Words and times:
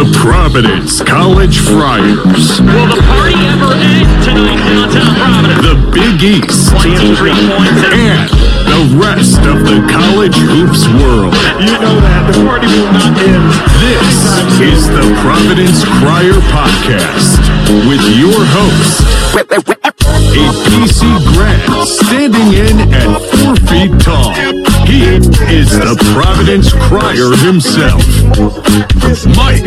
The 0.00 0.16
Providence 0.16 1.02
College 1.02 1.60
Friars. 1.60 2.56
Will 2.64 2.88
the 2.88 3.04
party 3.04 3.36
ever 3.52 3.76
end 3.76 4.08
tonight 4.24 4.56
downtown 4.64 5.12
Providence? 5.12 5.60
The 5.60 5.76
Big 5.92 6.40
East. 6.40 6.72
23 6.80 7.28
points. 7.28 7.84
And 7.92 8.24
the 8.64 8.96
rest 8.96 9.44
of 9.44 9.60
the 9.60 9.84
college 9.92 10.40
hoops 10.40 10.88
world. 11.04 11.36
You 11.60 11.76
know 11.84 12.00
that. 12.00 12.32
The 12.32 12.40
party 12.48 12.64
will 12.72 12.88
not 12.96 13.12
end. 13.12 13.44
This 13.84 14.40
is 14.72 14.88
the 14.88 15.04
Providence 15.20 15.84
Crier 16.00 16.40
Podcast 16.48 17.36
with 17.84 18.00
your 18.16 18.40
host, 18.56 19.04
a 19.36 20.48
PC 20.64 21.12
grad 21.36 21.60
standing 21.84 22.56
in 22.56 22.88
at 22.88 23.20
four 23.36 23.52
feet 23.68 23.92
tall. 24.00 24.79
He 24.90 25.04
is 25.04 25.70
the 25.70 25.94
Providence 26.12 26.72
Crier 26.72 27.30
himself, 27.36 28.04
Mike 29.36 29.62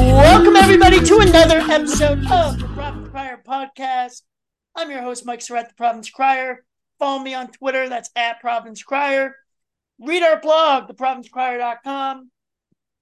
Welcome 0.00 0.56
everybody 0.56 1.00
to 1.00 1.18
another 1.18 1.58
episode 1.58 2.20
of 2.32 2.60
the 2.60 2.70
Providence 2.72 3.10
Crier 3.10 3.42
podcast. 3.46 4.22
I'm 4.74 4.90
your 4.90 5.02
host 5.02 5.26
Mike 5.26 5.40
Surette, 5.40 5.68
the 5.68 5.74
Providence 5.74 6.08
Crier. 6.08 6.64
Follow 6.98 7.22
me 7.22 7.34
on 7.34 7.48
Twitter. 7.48 7.90
That's 7.90 8.08
at 8.16 8.40
Providence 8.40 8.82
Crier. 8.82 9.36
Read 10.00 10.22
our 10.22 10.40
blog, 10.40 10.88
theprovidencecrier.com. 10.88 12.30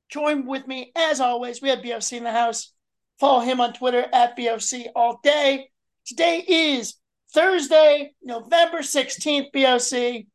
Join 0.08 0.46
with 0.46 0.66
me 0.66 0.90
as 0.96 1.20
always. 1.20 1.62
We 1.62 1.68
have 1.68 1.80
BOC 1.80 2.14
in 2.14 2.24
the 2.24 2.32
house. 2.32 2.73
Follow 3.20 3.40
him 3.40 3.60
on 3.60 3.72
Twitter 3.72 4.06
at 4.12 4.36
BOC 4.36 4.90
all 4.96 5.20
day. 5.22 5.68
Today 6.06 6.44
is 6.46 6.94
Thursday, 7.32 8.12
November 8.22 8.78
16th, 8.78 9.52
BOC. 9.52 10.26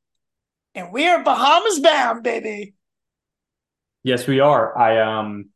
And 0.76 0.94
we 0.94 1.08
are 1.08 1.24
Bahamas 1.24 1.80
bound, 1.80 2.24
baby. 2.24 2.74
Yes, 4.04 4.28
we 4.28 4.40
are. 4.40 4.78
I 4.78 5.00
um 5.02 5.50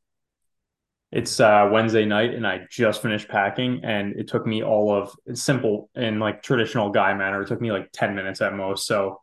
it's 1.12 1.40
uh 1.40 1.70
Wednesday 1.72 2.06
night 2.06 2.34
and 2.34 2.46
I 2.46 2.62
just 2.70 3.02
finished 3.02 3.30
packing 3.30 3.82
and 3.84 4.16
it 4.20 4.28
took 4.28 4.46
me 4.46 4.64
all 4.64 4.94
of 4.94 5.16
simple 5.38 5.90
in 5.96 6.20
like 6.20 6.44
traditional 6.44 6.90
guy 6.90 7.14
manner. 7.14 7.42
It 7.42 7.48
took 7.48 7.62
me 7.62 7.72
like 7.72 7.90
10 7.94 8.16
minutes 8.16 8.42
at 8.42 8.54
most. 8.54 8.86
So 8.86 9.22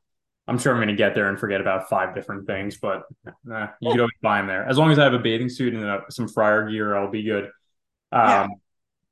I'm 0.48 0.58
sure 0.58 0.72
I'm 0.72 0.80
gonna 0.80 0.96
get 0.96 1.14
there 1.14 1.28
and 1.28 1.38
forget 1.38 1.60
about 1.60 1.88
five 1.90 2.14
different 2.14 2.46
things, 2.46 2.78
but 2.78 3.02
nah, 3.44 3.68
you 3.80 3.90
could 3.90 4.00
always 4.00 4.14
buy 4.22 4.38
them 4.38 4.46
there. 4.46 4.66
As 4.66 4.78
long 4.78 4.90
as 4.90 4.98
I 4.98 5.04
have 5.04 5.14
a 5.14 5.18
bathing 5.18 5.48
suit 5.48 5.74
and 5.74 5.84
uh, 5.84 6.00
some 6.08 6.28
Friar 6.28 6.68
gear, 6.70 6.96
I'll 6.96 7.10
be 7.10 7.22
good. 7.22 7.50
Um 8.12 8.28
Yeah. 8.28 8.46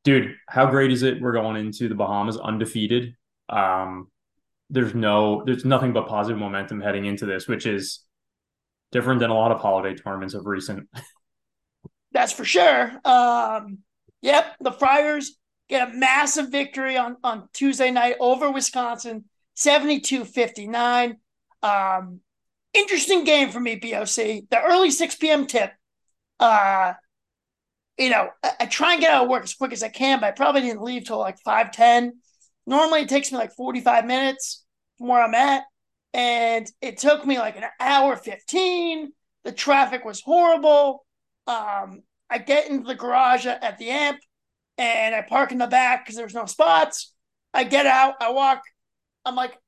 dude, 0.05 0.35
how 0.49 0.67
great 0.67 0.93
is 0.93 1.03
it? 1.03 1.21
We're 1.21 1.33
going 1.33 1.57
into 1.57 1.89
the 1.89 1.95
Bahamas 1.95 2.37
undefeated. 2.37 3.15
Um 3.49 4.09
there's 4.71 4.95
no 4.95 5.43
there's 5.45 5.65
nothing 5.65 5.93
but 5.93 6.09
positive 6.09 6.39
momentum 6.39 6.81
heading 6.81 7.07
into 7.07 7.27
this, 7.27 7.49
which 7.49 7.67
is 7.67 8.01
different 8.93 9.21
than 9.21 9.31
a 9.31 9.35
lot 9.35 9.53
of 9.53 9.61
holiday 9.61 9.95
tournaments 9.95 10.35
of 10.35 10.47
recent. 10.47 10.89
That's 12.13 12.33
for 12.33 12.45
sure. 12.45 12.93
Um, 13.05 13.79
yep, 14.23 14.57
the 14.61 14.73
Friars 14.73 15.37
get 15.69 15.91
a 15.91 15.93
massive 15.93 16.49
victory 16.51 16.97
on, 16.97 17.17
on 17.23 17.49
Tuesday 17.53 17.91
night 17.91 18.17
over 18.19 18.51
Wisconsin, 18.51 19.25
72 19.55 20.25
59. 20.25 21.19
Um, 21.63 22.21
interesting 22.73 23.25
game 23.25 23.51
for 23.51 23.61
me, 23.61 23.77
BOC. 23.77 24.15
The 24.51 24.61
early 24.63 24.91
6 24.91 25.17
p.m. 25.17 25.47
tip. 25.47 25.73
Uh, 26.41 26.95
you 27.99 28.11
know, 28.11 28.29
I, 28.43 28.53
I 28.61 28.67
try 28.67 28.93
and 28.93 29.01
get 29.01 29.11
out 29.11 29.25
of 29.25 29.31
work 29.31 29.45
as 29.45 29.55
quick 29.55 29.73
as 29.73 29.83
I 29.83 29.89
can, 29.89 30.21
but 30.21 30.27
I 30.27 30.31
probably 30.33 30.63
didn't 30.63 30.83
leave 30.83 31.05
till 31.05 31.19
like 31.19 31.39
5 31.45 31.73
10. 31.73 32.13
Normally 32.67 33.03
it 33.03 33.09
takes 33.09 33.33
me 33.33 33.39
like 33.39 33.55
45 33.55 34.07
minutes 34.07 34.65
from 34.97 35.09
where 35.09 35.23
I'm 35.23 35.35
at. 35.35 35.65
And 36.15 36.67
it 36.81 36.99
took 36.99 37.27
me 37.27 37.39
like 37.39 37.57
an 37.57 37.65
hour 37.81 38.17
15. 38.17 39.13
The 39.45 39.53
traffic 39.53 40.05
was 40.05 40.21
horrible. 40.21 41.05
Um, 41.47 42.03
I 42.31 42.39
get 42.39 42.69
into 42.69 42.87
the 42.87 42.95
garage 42.95 43.47
at 43.47 43.63
at 43.63 43.79
the 43.79 43.91
amp 43.91 44.19
and 44.79 45.15
I 45.15 45.23
park 45.23 45.53
in 45.53 45.59
the 45.59 45.67
back 45.67 46.05
because 46.05 46.17
there's 46.17 46.35
no 46.35 46.47
spots. 46.47 47.13
I 47.53 47.65
get 47.65 47.87
out, 47.87 48.15
I 48.21 48.31
walk, 48.31 48.63
I'm 49.25 49.35
like 49.35 49.59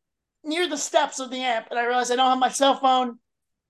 near 0.44 0.68
the 0.68 0.76
steps 0.76 1.18
of 1.18 1.30
the 1.30 1.38
amp, 1.38 1.66
and 1.70 1.78
I 1.78 1.86
realize 1.86 2.10
I 2.10 2.16
don't 2.16 2.30
have 2.30 2.38
my 2.38 2.50
cell 2.50 2.76
phone. 2.76 3.18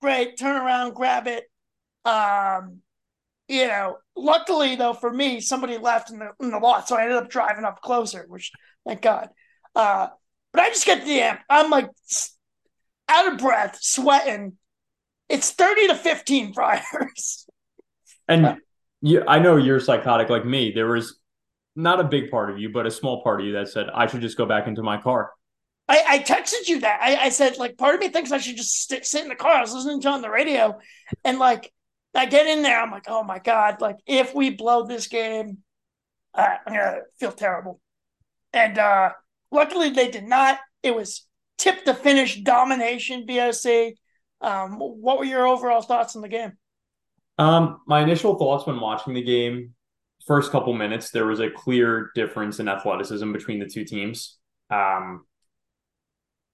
Great, 0.03 0.39
turn 0.39 0.57
around, 0.57 0.95
grab 0.95 1.27
it. 1.27 1.45
Um, 2.05 2.83
you 3.51 3.67
know, 3.67 3.97
luckily 4.15 4.77
though 4.77 4.95
for 4.95 5.13
me, 5.13 5.41
somebody 5.41 5.77
left 5.77 6.11
in 6.11 6.21
the 6.21 6.31
in 6.41 6.53
the 6.53 6.59
lot, 6.59 6.87
so 6.87 6.97
I 6.97 7.03
ended 7.03 7.19
up 7.19 7.29
driving 7.29 7.65
up 7.65 7.83
closer, 7.83 8.25
which 8.29 8.53
thank 8.87 9.03
God. 9.03 9.29
Uh, 9.75 10.09
but 10.53 10.63
I 10.63 10.69
just 10.69 10.87
get 10.87 11.05
the 11.05 11.21
amp. 11.21 11.41
I'm 11.51 11.69
like 11.69 11.89
out 13.09 13.33
of 13.33 13.39
breath, 13.39 13.79
sweating. 13.81 14.57
It's 15.29 15.51
30 15.51 15.89
to 15.89 15.95
15 15.97 16.53
friars. 16.55 17.47
And 18.29 18.59
you, 19.01 19.25
I 19.27 19.41
know 19.41 19.57
you're 19.57 19.81
psychotic 19.81 20.29
like 20.29 20.47
me. 20.47 20.71
There 20.73 20.87
was 20.87 21.19
not 21.75 21.99
a 21.99 22.05
big 22.05 22.31
part 22.31 22.51
of 22.51 22.59
you, 22.61 22.71
but 22.71 22.87
a 22.87 22.91
small 22.91 23.23
part 23.25 23.41
of 23.41 23.47
you 23.47 23.55
that 23.55 23.69
said 23.69 23.89
I 23.93 24.07
should 24.07 24.21
just 24.21 24.39
go 24.39 24.47
back 24.47 24.69
into 24.69 24.85
my 24.85 25.01
car. 25.01 25.33
I, 25.89 26.05
I 26.09 26.19
texted 26.21 26.69
you 26.69 26.81
that. 26.81 27.01
I, 27.03 27.17
I 27.17 27.29
said, 27.31 27.59
like, 27.59 27.77
part 27.77 27.97
of 27.97 28.01
me 28.01 28.11
thinks 28.11 28.31
I 28.31 28.39
should 28.39 28.57
just 28.57 28.87
sit, 28.87 29.05
sit 29.05 29.25
in 29.25 29.29
the 29.29 29.35
car. 29.35 29.55
I 29.55 29.61
was 29.61 29.75
listening 29.75 30.01
to 30.03 30.09
on 30.09 30.23
the 30.23 30.31
radio. 30.31 30.79
And, 31.25 31.41
like, 31.41 31.73
I 32.15 32.27
get 32.27 32.47
in 32.47 32.63
there. 32.63 32.81
I'm 32.81 32.91
like, 32.91 33.07
oh 33.09 33.23
my 33.23 33.39
God. 33.39 33.81
Like, 33.81 33.99
if 34.07 34.35
we 34.35 34.51
blow 34.51 34.87
this 34.87 35.07
game, 35.07 35.59
uh, 36.35 36.57
I'm 36.67 36.73
to 36.73 37.03
feel 37.19 37.33
terrible. 37.33 37.81
And 38.53 38.79
uh, 38.79 39.11
luckily, 39.51 39.91
they 39.91 40.11
did 40.11 40.25
not. 40.25 40.59
It 40.83 40.95
was 40.95 41.27
tip 41.59 41.85
to 41.85 41.95
finish 41.95 42.41
domination, 42.41 43.27
BOC. 43.27 43.95
Um, 44.41 44.79
what 44.79 45.19
were 45.19 45.25
your 45.25 45.47
overall 45.47 45.83
thoughts 45.83 46.17
on 46.17 46.23
the 46.23 46.29
game? 46.29 46.53
Um, 47.39 47.81
my 47.87 48.01
initial 48.01 48.37
thoughts 48.37 48.67
when 48.67 48.81
watching 48.81 49.15
the 49.15 49.23
game, 49.23 49.75
first 50.27 50.51
couple 50.51 50.73
minutes, 50.73 51.11
there 51.11 51.27
was 51.27 51.41
a 51.41 51.51
clear 51.51 52.11
difference 52.15 52.61
in 52.61 52.69
athleticism 52.69 53.33
between 53.33 53.59
the 53.59 53.67
two 53.67 53.85
teams. 53.85 54.39
Um, 54.71 55.25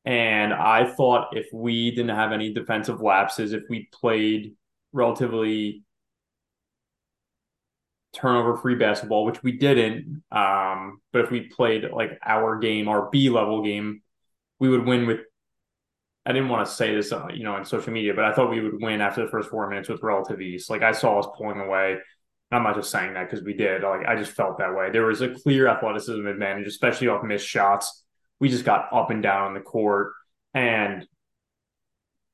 and 0.05 0.53
I 0.55 0.87
thought 0.87 1.37
if 1.37 1.47
we 1.53 1.91
didn't 1.91 2.15
have 2.15 2.33
any 2.33 2.53
defensive 2.53 3.01
lapses, 3.01 3.53
if 3.53 3.65
we 3.69 3.89
played 3.93 4.55
relatively 4.97 5.85
turnover 8.15 8.57
free 8.57 8.75
basketball, 8.75 9.27
which 9.27 9.43
we 9.43 9.53
didn't, 9.53 10.23
um, 10.33 11.01
but 11.13 11.23
if 11.23 11.31
we 11.31 11.43
played 11.43 11.85
like 11.93 12.19
our 12.25 12.59
game, 12.59 12.89
our 12.89 13.11
B 13.11 13.29
level 13.29 13.63
game, 13.63 14.03
we 14.59 14.69
would 14.69 14.85
win 14.85 15.07
with. 15.07 15.21
I 16.25 16.33
didn't 16.33 16.49
want 16.49 16.67
to 16.67 16.73
say 16.73 16.93
this, 16.93 17.13
uh, 17.13 17.29
you 17.33 17.45
know, 17.45 17.55
on 17.55 17.65
social 17.65 17.93
media, 17.93 18.13
but 18.13 18.25
I 18.25 18.33
thought 18.33 18.51
we 18.51 18.61
would 18.61 18.83
win 18.83 19.01
after 19.01 19.25
the 19.25 19.31
first 19.31 19.49
four 19.49 19.69
minutes 19.69 19.89
with 19.89 20.03
relative 20.03 20.41
ease. 20.41 20.69
Like 20.69 20.83
I 20.83 20.91
saw 20.91 21.21
us 21.21 21.29
pulling 21.37 21.61
away. 21.61 21.99
I'm 22.51 22.65
not 22.65 22.75
just 22.75 22.91
saying 22.91 23.15
that 23.15 23.31
because 23.31 23.45
we 23.45 23.55
did. 23.55 23.83
Like 23.83 24.07
I 24.07 24.17
just 24.17 24.33
felt 24.33 24.59
that 24.59 24.75
way. 24.75 24.91
There 24.91 25.05
was 25.05 25.21
a 25.21 25.35
clear 25.35 25.69
athleticism 25.69 26.27
advantage, 26.27 26.67
especially 26.67 27.09
off 27.09 27.23
missed 27.23 27.47
shots. 27.47 28.03
We 28.41 28.49
just 28.49 28.65
got 28.65 28.93
up 28.93 29.11
and 29.11 29.23
down 29.23 29.43
on 29.43 29.55
the 29.55 29.61
court, 29.61 30.13
and 30.53 31.07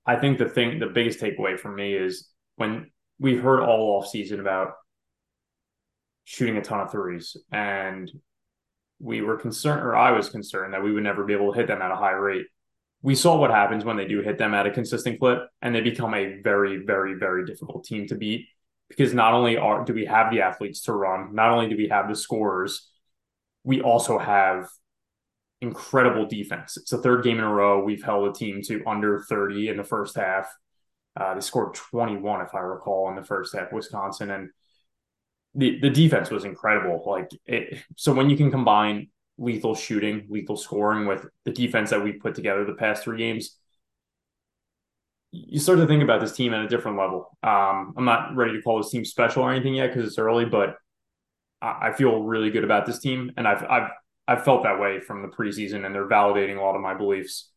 I 0.06 0.16
think 0.16 0.38
the 0.38 0.48
thing, 0.48 0.78
the 0.78 0.86
biggest 0.86 1.20
takeaway 1.20 1.58
for 1.58 1.70
me 1.70 1.94
is 1.94 2.31
when 2.56 2.90
we've 3.18 3.42
heard 3.42 3.60
all 3.60 3.98
off 3.98 4.08
season 4.08 4.40
about 4.40 4.72
shooting 6.24 6.56
a 6.56 6.62
ton 6.62 6.80
of 6.80 6.90
threes, 6.90 7.36
and 7.50 8.10
we 8.98 9.20
were 9.20 9.36
concerned, 9.36 9.82
or 9.82 9.96
I 9.96 10.12
was 10.12 10.28
concerned 10.28 10.74
that 10.74 10.82
we 10.82 10.92
would 10.92 11.02
never 11.02 11.24
be 11.24 11.32
able 11.32 11.52
to 11.52 11.58
hit 11.58 11.66
them 11.66 11.82
at 11.82 11.90
a 11.90 11.96
high 11.96 12.12
rate. 12.12 12.46
We 13.02 13.16
saw 13.16 13.36
what 13.36 13.50
happens 13.50 13.84
when 13.84 13.96
they 13.96 14.06
do 14.06 14.22
hit 14.22 14.38
them 14.38 14.54
at 14.54 14.66
a 14.66 14.70
consistent 14.70 15.18
clip, 15.18 15.40
and 15.60 15.74
they 15.74 15.80
become 15.80 16.14
a 16.14 16.40
very, 16.40 16.84
very, 16.84 17.14
very 17.14 17.44
difficult 17.44 17.84
team 17.84 18.06
to 18.08 18.14
beat 18.14 18.46
because 18.88 19.14
not 19.14 19.32
only 19.32 19.56
are 19.56 19.84
do 19.84 19.94
we 19.94 20.04
have 20.04 20.30
the 20.30 20.42
athletes 20.42 20.82
to 20.82 20.92
run, 20.92 21.34
not 21.34 21.50
only 21.50 21.68
do 21.68 21.76
we 21.76 21.88
have 21.88 22.08
the 22.08 22.14
scorers, 22.14 22.90
we 23.64 23.80
also 23.80 24.18
have 24.18 24.68
incredible 25.60 26.26
defense. 26.26 26.76
It's 26.76 26.90
the 26.90 26.98
third 26.98 27.24
game 27.24 27.38
in 27.38 27.44
a 27.44 27.52
row 27.52 27.82
we've 27.82 28.02
held 28.02 28.28
a 28.28 28.32
team 28.32 28.60
to 28.66 28.82
under 28.86 29.24
30 29.28 29.68
in 29.68 29.76
the 29.76 29.84
first 29.84 30.16
half. 30.16 30.46
Uh, 31.14 31.34
they 31.34 31.40
scored 31.40 31.74
21, 31.74 32.40
if 32.40 32.54
I 32.54 32.60
recall, 32.60 33.08
in 33.10 33.16
the 33.16 33.24
first 33.24 33.54
half, 33.54 33.72
Wisconsin, 33.72 34.30
and 34.30 34.50
the 35.54 35.78
the 35.80 35.90
defense 35.90 36.30
was 36.30 36.44
incredible. 36.44 37.02
Like 37.06 37.30
it, 37.46 37.82
so 37.96 38.12
when 38.14 38.30
you 38.30 38.36
can 38.36 38.50
combine 38.50 39.08
lethal 39.38 39.74
shooting, 39.74 40.26
lethal 40.28 40.56
scoring 40.56 41.06
with 41.06 41.26
the 41.44 41.52
defense 41.52 41.90
that 41.90 42.02
we 42.02 42.12
put 42.12 42.34
together 42.34 42.64
the 42.64 42.74
past 42.74 43.04
three 43.04 43.18
games, 43.18 43.56
you 45.30 45.58
start 45.58 45.78
to 45.78 45.86
think 45.86 46.02
about 46.02 46.20
this 46.20 46.32
team 46.32 46.52
at 46.54 46.64
a 46.64 46.68
different 46.68 46.98
level. 46.98 47.36
Um, 47.42 47.94
I'm 47.96 48.04
not 48.04 48.36
ready 48.36 48.52
to 48.52 48.62
call 48.62 48.78
this 48.78 48.90
team 48.90 49.04
special 49.04 49.42
or 49.42 49.52
anything 49.52 49.74
yet 49.74 49.88
because 49.88 50.06
it's 50.08 50.18
early, 50.18 50.44
but 50.44 50.76
I, 51.60 51.88
I 51.88 51.92
feel 51.92 52.22
really 52.22 52.50
good 52.50 52.64
about 52.64 52.86
this 52.86 52.98
team, 52.98 53.32
and 53.36 53.46
I've 53.46 53.64
I've 53.64 53.90
I've 54.28 54.44
felt 54.44 54.62
that 54.62 54.80
way 54.80 55.00
from 55.00 55.22
the 55.22 55.28
preseason, 55.28 55.84
and 55.84 55.94
they're 55.94 56.08
validating 56.08 56.58
a 56.58 56.62
lot 56.62 56.76
of 56.76 56.82
my 56.82 56.94
beliefs. 56.94 57.51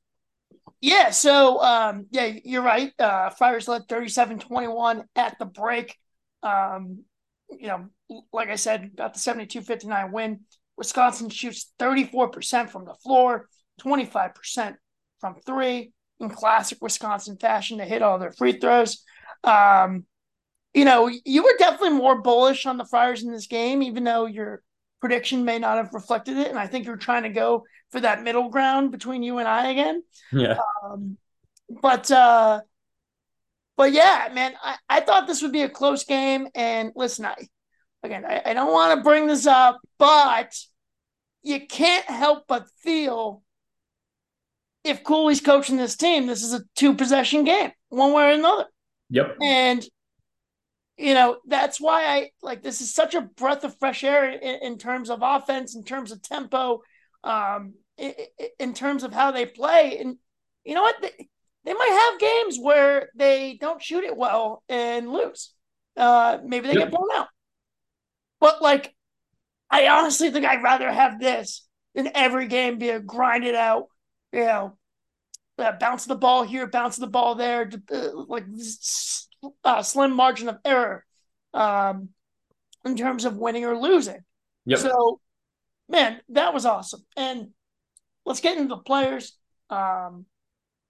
Yeah, 0.82 1.10
so 1.12 1.62
um, 1.62 2.08
yeah, 2.12 2.32
you're 2.44 2.62
right. 2.62 2.92
Uh, 3.00 3.30
Friars 3.32 3.68
led 3.68 3.88
37-21 3.88 5.04
at 5.16 5.38
the 5.40 5.46
break. 5.46 5.98
Um, 6.44 7.04
you 7.50 7.68
know, 7.68 7.90
like 8.32 8.50
I 8.50 8.56
said, 8.56 8.96
got 8.96 9.14
the 9.14 9.20
72-59 9.20 10.12
win. 10.12 10.42
Wisconsin 10.78 11.30
shoots 11.30 11.72
34% 11.80 12.70
from 12.70 12.86
the 12.86 12.94
floor, 12.96 13.48
25% 13.80 14.76
from 15.20 15.36
three 15.46 15.92
in 16.20 16.30
classic 16.30 16.80
Wisconsin 16.82 17.38
fashion. 17.38 17.78
They 17.78 17.88
hit 17.88 18.02
all 18.02 18.20
their 18.20 18.32
free 18.34 18.60
throws. 18.60 19.04
Um, 19.44 20.06
you 20.74 20.86
know, 20.86 21.10
you 21.26 21.44
were 21.44 21.56
definitely 21.58 21.98
more 21.98 22.22
bullish 22.22 22.66
on 22.66 22.78
the 22.78 22.86
Friars 22.86 23.24
in 23.24 23.32
this 23.32 23.48
game, 23.48 23.82
even 23.82 24.04
though 24.04 24.26
your 24.26 24.62
prediction 25.02 25.46
may 25.46 25.60
not 25.60 25.78
have 25.78 25.94
reflected 25.94 26.38
it. 26.38 26.50
And 26.50 26.60
I 26.60 26.68
think 26.68 26.86
you're 26.86 26.98
trying 26.98 27.24
to 27.24 27.30
go 27.30 27.66
for 27.92 28.00
that 28.00 28.24
middle 28.24 28.50
ground 28.50 28.92
between 28.92 29.24
you 29.24 29.38
and 29.38 29.48
I 29.48 29.70
again. 29.70 30.04
Yeah. 30.32 30.58
Um, 30.84 31.18
but 31.70 32.10
uh, 32.12 32.62
but 33.78 33.92
yeah, 33.92 34.30
man, 34.34 34.54
I, 34.64 34.76
I 34.90 35.00
thought 35.02 35.28
this 35.28 35.42
would 35.42 35.52
be 35.52 35.64
a 35.64 35.70
close 35.70 36.04
game. 36.04 36.48
And 36.56 36.92
listen, 36.96 37.26
I 37.26 37.36
again, 38.04 38.26
I, 38.26 38.42
I 38.46 38.54
don't 38.54 38.72
want 38.72 38.98
to 38.98 39.04
bring 39.04 39.28
this 39.28 39.48
up, 39.48 39.80
but 39.98 40.56
you 41.44 41.66
can't 41.68 42.06
help 42.06 42.46
but 42.48 42.68
feel 42.82 43.44
if 44.84 45.04
Cooley's 45.04 45.42
coaching 45.42 45.78
this 45.78 45.96
team, 45.96 46.28
this 46.28 46.44
is 46.44 46.54
a 46.54 46.62
two 46.76 46.96
possession 46.96 47.44
game, 47.44 47.72
one 47.90 48.14
way 48.14 48.24
or 48.24 48.34
another. 48.34 48.66
Yep. 49.10 49.38
And 49.42 49.86
you 50.98 51.14
know 51.14 51.38
that's 51.48 51.80
why 51.80 52.06
I 52.06 52.30
like 52.42 52.64
this 52.64 52.82
is 52.82 52.94
such 52.94 53.16
a 53.16 53.22
breath 53.22 53.64
of 53.64 53.78
fresh 53.80 54.04
air 54.04 54.30
in, 54.30 54.60
in 54.62 54.78
terms 54.78 55.10
of 55.10 55.20
offense, 55.22 55.76
in 55.76 55.84
terms 55.84 56.12
of 56.12 56.22
tempo, 56.22 56.82
um, 57.24 57.74
in, 57.98 58.14
in, 58.60 58.74
terms 58.74 59.04
of 59.04 59.12
how 59.12 59.32
they 59.32 59.46
play. 59.46 59.98
And 60.00 60.18
you 60.64 60.74
know 60.74 60.82
what? 60.82 61.02
They, 61.02 61.28
they 61.66 61.74
might 61.74 62.12
have 62.12 62.20
games 62.20 62.58
where 62.62 63.10
they 63.16 63.58
don't 63.60 63.82
shoot 63.82 64.04
it 64.04 64.16
well 64.16 64.64
and 64.70 65.12
lose. 65.12 65.54
Uh, 65.98 66.38
maybe 66.46 66.68
they 66.68 66.74
yep. 66.74 66.84
get 66.84 66.92
blown 66.92 67.10
out. 67.16 67.28
But 68.40 68.62
like, 68.62 68.96
I 69.70 69.88
honestly 69.88 70.30
think 70.30 70.46
I'd 70.46 70.64
rather 70.64 70.92
have 70.92 71.20
this 71.20 71.68
than 71.96 72.12
every 72.14 72.48
game 72.48 72.78
be 72.78 72.90
a 72.90 73.00
grinded 73.00 73.56
out, 73.56 73.88
you 74.32 74.42
know, 74.42 74.78
uh, 75.58 75.72
bounce 75.80 76.06
the 76.06 76.16
ball 76.16 76.44
here, 76.44 76.68
bounce 76.68 76.98
the 76.98 77.08
ball 77.08 77.36
there, 77.36 77.70
uh, 77.92 78.10
like 78.28 78.46
uh, 79.64 79.82
slim 79.82 80.14
margin 80.14 80.50
of 80.50 80.60
error 80.66 81.06
um, 81.54 82.10
in 82.84 82.96
terms 82.96 83.26
of 83.26 83.38
winning 83.38 83.66
or 83.66 83.78
losing. 83.78 84.24
Yep. 84.66 84.80
So, 84.80 85.20
man, 85.90 86.22
that 86.30 86.54
was 86.54 86.66
awesome. 86.66 87.06
And 87.16 87.50
let's 88.26 88.42
get 88.42 88.58
into 88.58 88.76
the 88.76 88.82
players. 88.82 89.38
Um, 89.70 90.26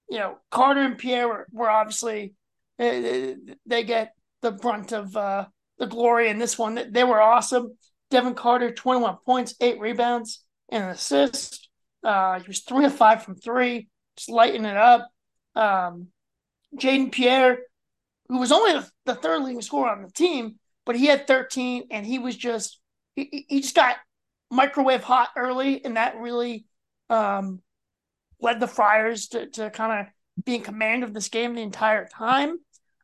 you 0.10 0.20
know, 0.20 0.38
Carter 0.52 0.82
and 0.82 0.98
Pierre 0.98 1.28
were, 1.28 1.48
were 1.52 1.70
obviously 1.70 2.34
they, 2.78 3.36
they, 3.66 3.84
get 3.84 4.14
the 4.42 4.52
brunt 4.52 4.92
of 4.92 5.16
uh, 5.16 5.46
the 5.80 5.88
glory 5.88 6.30
in 6.30 6.38
this 6.38 6.58
one. 6.58 6.80
They 6.92 7.04
were 7.04 7.22
awesome. 7.22 7.78
Devin 8.12 8.36
Carter, 8.36 8.72
21 8.72 9.18
points, 9.26 9.56
eight 9.62 9.80
rebounds, 9.80 10.44
and 10.70 10.84
an 10.84 10.90
assist. 10.90 11.70
Uh, 12.04 12.40
he 12.40 12.48
was 12.48 12.62
three 12.62 12.86
of 12.86 12.94
five 12.94 13.24
from 13.24 13.36
three, 13.36 13.88
just 14.16 14.30
lighting 14.30 14.66
it 14.66 14.78
up. 14.78 15.10
Um, 15.56 16.08
Jayden 16.78 17.12
Pierre, 17.12 17.60
who 18.28 18.40
was 18.40 18.52
only 18.52 18.82
the, 19.06 19.16
third 19.16 19.44
leading 19.44 19.62
scorer 19.62 19.90
on 19.90 20.02
the 20.02 20.12
team, 20.12 20.56
but 20.86 20.96
he 20.96 21.06
had 21.06 21.28
13, 21.28 21.88
and 21.92 22.06
he 22.06 22.20
was 22.20 22.36
just 22.36 22.80
he, 23.16 23.46
he 23.48 23.62
just 23.62 23.76
got 23.76 23.98
microwave 24.52 25.04
hot 25.04 25.30
early, 25.38 25.84
and 25.84 25.98
that 25.98 26.18
really 26.18 26.66
um, 27.10 27.62
led 28.40 28.60
the 28.60 28.68
Friars 28.68 29.28
to, 29.30 29.48
to 29.48 29.70
kind 29.70 30.08
of 30.08 30.44
be 30.44 30.56
in 30.56 30.62
command 30.62 31.04
of 31.04 31.14
this 31.14 31.30
game 31.30 31.56
the 31.56 31.62
entire 31.62 32.08
time. 32.08 32.58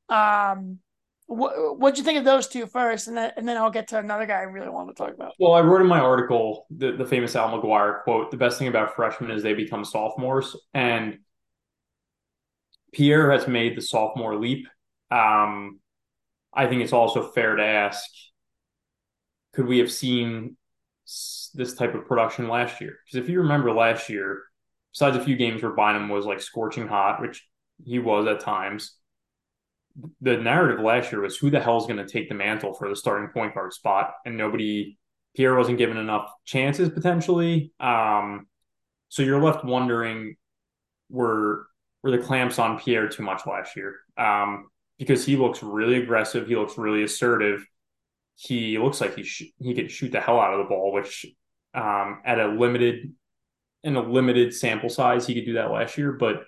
Um, 0.10 0.80
what 1.28 1.80
what'd 1.80 1.98
you 1.98 2.04
think 2.04 2.20
of 2.20 2.26
those 2.26 2.48
two 2.48 2.66
first, 2.66 3.08
and 3.08 3.16
then 3.16 3.32
and 3.38 3.48
then 3.48 3.56
I'll 3.58 3.72
get 3.72 3.88
to 3.90 3.98
another 3.98 4.26
guy 4.26 4.40
I 4.40 4.44
really 4.44 4.70
want 4.70 4.90
to 4.90 4.94
talk 4.94 5.14
about. 5.14 5.34
Well, 5.40 5.54
I 5.54 5.62
wrote 5.62 5.82
in 5.82 5.88
my 5.88 6.00
article 6.00 6.66
the, 6.70 6.92
the 6.92 7.06
famous 7.06 7.36
Al 7.36 7.50
McGuire 7.50 8.04
quote: 8.04 8.32
"The 8.32 8.38
best 8.38 8.60
thing 8.60 8.68
about 8.68 8.96
freshmen 8.96 9.32
is 9.32 9.42
they 9.42 9.54
become 9.54 9.86
sophomores," 9.86 10.58
and 10.74 11.20
Pierre 12.92 13.32
has 13.32 13.48
made 13.48 13.78
the 13.78 13.82
sophomore 13.82 14.36
leap. 14.36 14.68
Um, 15.12 15.80
I 16.54 16.68
think 16.68 16.82
it's 16.82 16.94
also 16.94 17.32
fair 17.32 17.56
to 17.56 17.64
ask: 17.64 18.04
Could 19.54 19.68
we 19.68 19.80
have 19.80 19.92
seen 19.92 20.58
this 21.54 21.74
type 21.74 21.94
of 21.94 22.08
production 22.08 22.48
last 22.48 22.82
year? 22.82 22.98
Because 23.06 23.24
if 23.24 23.30
you 23.30 23.42
remember 23.42 23.72
last 23.74 24.10
year, 24.10 24.44
besides 24.94 25.18
a 25.18 25.24
few 25.24 25.36
games 25.36 25.62
where 25.62 25.74
Bynum 25.74 26.10
was 26.10 26.26
like 26.26 26.42
scorching 26.42 26.88
hot, 26.88 27.22
which 27.22 27.46
he 27.84 28.00
was 28.00 28.28
at 28.28 28.40
times 28.40 28.96
the 30.22 30.38
narrative 30.38 30.84
last 30.84 31.12
year 31.12 31.22
was 31.22 31.38
who 31.38 31.50
the 31.50 31.60
hell 31.60 31.78
is 31.78 31.86
going 31.86 31.98
to 31.98 32.08
take 32.08 32.30
the 32.30 32.36
mantle 32.36 32.74
for 32.74 32.90
the 32.90 32.96
starting 32.96 33.30
point 33.30 33.54
guard 33.54 33.74
spot, 33.74 34.14
and 34.26 34.38
nobody. 34.38 34.98
Pierre 35.34 35.56
wasn't 35.56 35.78
given 35.78 35.96
enough 35.96 36.30
chances 36.44 36.90
potentially. 36.90 37.72
Um, 37.80 38.48
so 39.08 39.24
you're 39.24 39.42
left 39.42 39.64
wondering, 39.64 40.36
were 41.10 41.68
were 42.04 42.12
the 42.12 42.18
clamps 42.18 42.60
on 42.60 42.80
Pierre 42.80 43.08
too 43.08 43.24
much 43.24 43.46
last 43.46 43.78
year? 43.78 43.96
Um, 44.18 44.68
because 45.02 45.26
he 45.26 45.36
looks 45.36 45.64
really 45.64 45.96
aggressive, 45.96 46.48
he 46.48 46.56
looks 46.56 46.78
really 46.78 47.02
assertive. 47.02 47.66
He 48.36 48.78
looks 48.78 49.02
like 49.02 49.16
he 49.16 49.24
sh- 49.24 49.52
he 49.58 49.74
could 49.74 49.90
shoot 49.90 50.12
the 50.12 50.22
hell 50.22 50.40
out 50.40 50.54
of 50.54 50.60
the 50.60 50.70
ball, 50.70 50.92
which 50.92 51.26
um, 51.74 52.22
at 52.24 52.40
a 52.40 52.50
limited 52.50 53.12
in 53.84 53.96
a 53.96 54.00
limited 54.00 54.54
sample 54.54 54.90
size, 54.90 55.26
he 55.26 55.34
could 55.34 55.46
do 55.46 55.54
that 55.54 55.72
last 55.72 55.98
year. 55.98 56.12
But 56.12 56.44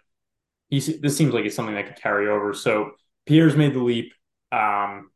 he's 0.70 1.02
this 1.02 1.18
seems 1.18 1.34
like 1.34 1.46
it's 1.46 1.56
something 1.56 1.74
that 1.74 1.88
could 1.88 2.00
carry 2.00 2.30
over. 2.30 2.54
So 2.54 2.92
Pierre's 3.26 3.56
made 3.56 3.74
the 3.74 3.82
leap. 3.82 4.14
Um, 4.52 5.10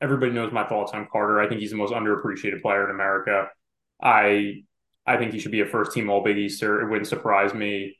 everybody 0.00 0.32
knows 0.32 0.52
my 0.52 0.64
thoughts 0.64 0.90
on 0.90 1.06
Carter. 1.10 1.40
I 1.40 1.48
think 1.48 1.60
he's 1.60 1.70
the 1.70 1.76
most 1.76 1.92
underappreciated 1.92 2.62
player 2.62 2.84
in 2.84 2.90
America. 2.90 3.46
I 4.02 4.64
I 5.06 5.18
think 5.18 5.32
he 5.32 5.38
should 5.38 5.52
be 5.52 5.60
a 5.60 5.66
first 5.66 5.92
team 5.92 6.10
All 6.10 6.24
Big 6.24 6.36
Easter. 6.36 6.80
It 6.80 6.90
wouldn't 6.90 7.06
surprise 7.06 7.54
me. 7.54 7.96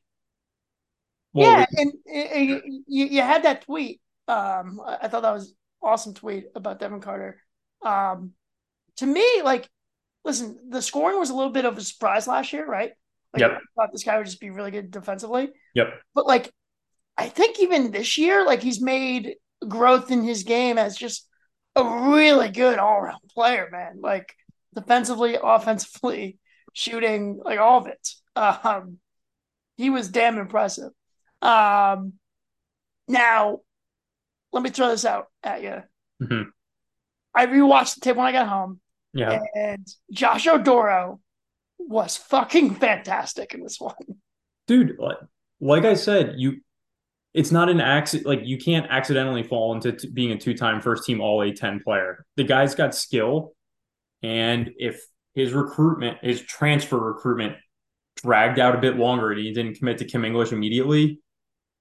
Well, 1.34 1.50
yeah, 1.50 1.67
and, 1.79 1.93
and, 2.12 2.49
you, 2.88 3.06
you 3.06 3.23
had 3.23 3.44
that 3.44 3.62
tweet. 3.62 4.02
Um, 4.29 4.81
I 4.87 5.09
thought 5.09 5.23
that 5.23 5.35
was 5.35 5.55
awesome 5.83 6.15
tweet 6.15 6.47
about 6.55 6.79
Devin 6.79 7.01
Carter. 7.01 7.41
Um, 7.85 8.33
to 8.97 9.07
me, 9.07 9.43
like, 9.43 9.69
listen, 10.25 10.59
the 10.69 10.83
scoring 10.83 11.19
was 11.19 11.31
a 11.31 11.35
little 11.35 11.53
bit 11.53 11.65
of 11.65 11.77
a 11.77 11.81
surprise 11.83 12.27
last 12.27 12.53
year, 12.53 12.67
right? 12.67 12.93
Like, 13.33 13.41
yep. 13.41 13.53
I 13.53 13.61
thought 13.75 13.93
this 13.93 14.05
guy 14.05 14.17
would 14.17 14.27
just 14.27 14.41
be 14.41 14.51
really 14.51 14.71
good 14.71 14.91
defensively. 14.91 15.51
Yep. 15.75 15.89
But 16.15 16.27
like, 16.27 16.53
I 17.17 17.29
think 17.29 17.61
even 17.61 17.91
this 17.91 18.19
year, 18.19 18.45
like 18.45 18.63
he's 18.63 18.81
made 18.81 19.37
growth 19.67 20.11
in 20.11 20.23
his 20.23 20.43
game 20.43 20.79
as 20.79 20.97
just 20.97 21.29
a 21.75 21.85
really 22.13 22.51
good 22.51 22.79
all 22.79 22.99
around 22.99 23.21
player, 23.35 23.69
man. 23.71 24.01
Like 24.01 24.35
defensively, 24.75 25.37
offensively, 25.43 26.39
shooting, 26.73 27.41
like 27.43 27.59
all 27.59 27.79
of 27.79 27.87
it. 27.87 28.09
Um, 28.37 28.99
he 29.77 29.91
was 29.91 30.09
damn 30.09 30.39
impressive. 30.39 30.91
Um, 31.41 32.15
now, 33.08 33.61
let 34.53 34.63
me 34.63 34.71
throw 34.71 34.89
this 34.89 35.05
out 35.05 35.27
at 35.43 35.63
you. 35.63 35.82
Mm-hmm. 36.23 36.51
I 37.35 37.47
rewatched 37.47 37.94
the 37.97 38.01
tape 38.01 38.17
when 38.17 38.27
I 38.27 38.32
got 38.32 38.49
home. 38.49 38.81
Yeah. 39.15 39.41
And 39.55 39.87
Josh 40.11 40.47
Oduro 40.47 41.21
was 41.79 42.17
fucking 42.17 42.77
fantastic 42.77 43.55
in 43.55 43.63
this 43.63 43.81
one. 43.81 43.94
Dude, 44.67 44.97
like, 44.99 45.19
like 45.61 45.85
I 45.85 45.94
said, 45.94 46.35
you 46.37 46.61
it's 47.35 47.51
not 47.51 47.69
an 47.69 47.81
accident. 47.81 48.27
Like 48.27 48.41
you 48.44 48.59
can't 48.59 48.87
accidentally 48.91 49.43
fall 49.43 49.75
into 49.75 49.93
t- 49.93 50.11
being 50.11 50.32
a 50.32 50.39
two-time 50.39 50.82
first 50.82 51.05
team 51.05 51.21
All 51.21 51.39
A10 51.41 51.82
player. 51.82 52.27
The 52.37 52.44
guy's 52.44 52.75
got 52.75 52.94
skill, 52.94 53.55
and 54.23 54.71
if 54.77 55.03
his 55.35 55.53
recruitment, 55.53 56.19
his 56.23 56.43
transfer 56.43 56.99
recruitment, 56.99 57.56
dragged 58.17 58.59
out 58.59 58.75
a 58.75 58.79
bit 58.79 58.97
longer 58.97 59.31
and 59.31 59.41
he 59.41 59.53
didn't 59.53 59.77
commit 59.77 59.99
to 59.99 60.05
Kim 60.05 60.25
English 60.25 60.53
immediately, 60.53 61.21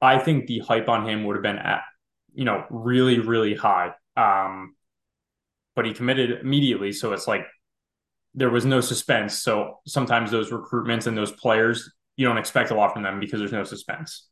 I 0.02 0.18
think 0.18 0.48
the 0.48 0.60
hype 0.60 0.88
on 0.88 1.08
him 1.08 1.26
would 1.26 1.36
have 1.36 1.44
been 1.44 1.58
at, 1.58 1.82
you 2.34 2.46
know, 2.46 2.66
really, 2.70 3.20
really 3.20 3.56
high. 3.56 3.94
Um, 4.16 4.76
but 5.76 5.86
he 5.86 5.94
committed 5.94 6.42
immediately, 6.42 6.92
so 6.92 7.14
it's 7.14 7.28
like 7.28 7.46
there 8.34 8.50
was 8.50 8.66
no 8.66 8.82
suspense. 8.82 9.40
So 9.40 9.80
sometimes 9.88 10.32
those 10.32 10.52
recruitments 10.52 11.08
and 11.08 11.18
those 11.18 11.32
players, 11.32 11.92
you 12.16 12.28
don't 12.28 12.38
expect 12.38 12.72
a 12.72 12.76
lot 12.76 12.94
from 12.94 13.04
them 13.04 13.20
because 13.20 13.40
there's 13.40 13.52
no 13.52 13.64
suspense. 13.64 14.28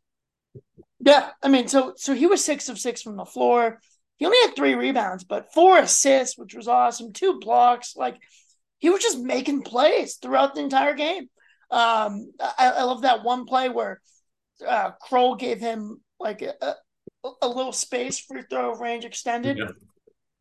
Yeah, 1.00 1.29
I 1.41 1.48
mean, 1.48 1.68
so 1.68 1.94
so 1.96 2.13
he 2.13 2.27
was 2.27 2.44
six 2.44 2.70
of 2.70 2.77
six 2.77 3.01
from 3.01 3.15
the 3.15 3.25
floor. 3.25 3.79
He 4.18 4.25
only 4.25 4.38
had 4.41 4.56
three 4.56 4.75
rebounds, 4.75 5.24
but 5.24 5.53
four 5.53 5.77
assists, 5.79 6.38
which 6.38 6.53
was 6.53 6.68
awesome. 6.68 7.13
Two 7.13 7.39
blocks, 7.39 7.96
like 7.96 8.18
he 8.79 8.89
was 8.89 9.01
just 9.01 9.20
making 9.20 9.62
plays 9.62 10.15
throughout 10.15 10.56
the 10.56 10.62
entire 10.62 10.94
game. 10.94 11.29
Um, 11.72 12.32
I, 12.39 12.74
I 12.77 12.84
love 12.84 13.03
that 13.03 13.24
one 13.24 13.46
play 13.46 13.70
where 13.70 14.01
uh, 14.68 14.91
Crowl 15.01 15.36
gave 15.36 15.60
him 15.60 16.01
like 16.20 16.41
a, 16.41 16.75
a, 17.41 17.47
little 17.47 17.73
space 17.73 18.19
free 18.19 18.43
throw 18.49 18.75
range 18.75 19.05
extended, 19.05 19.57
yeah. 19.57 19.67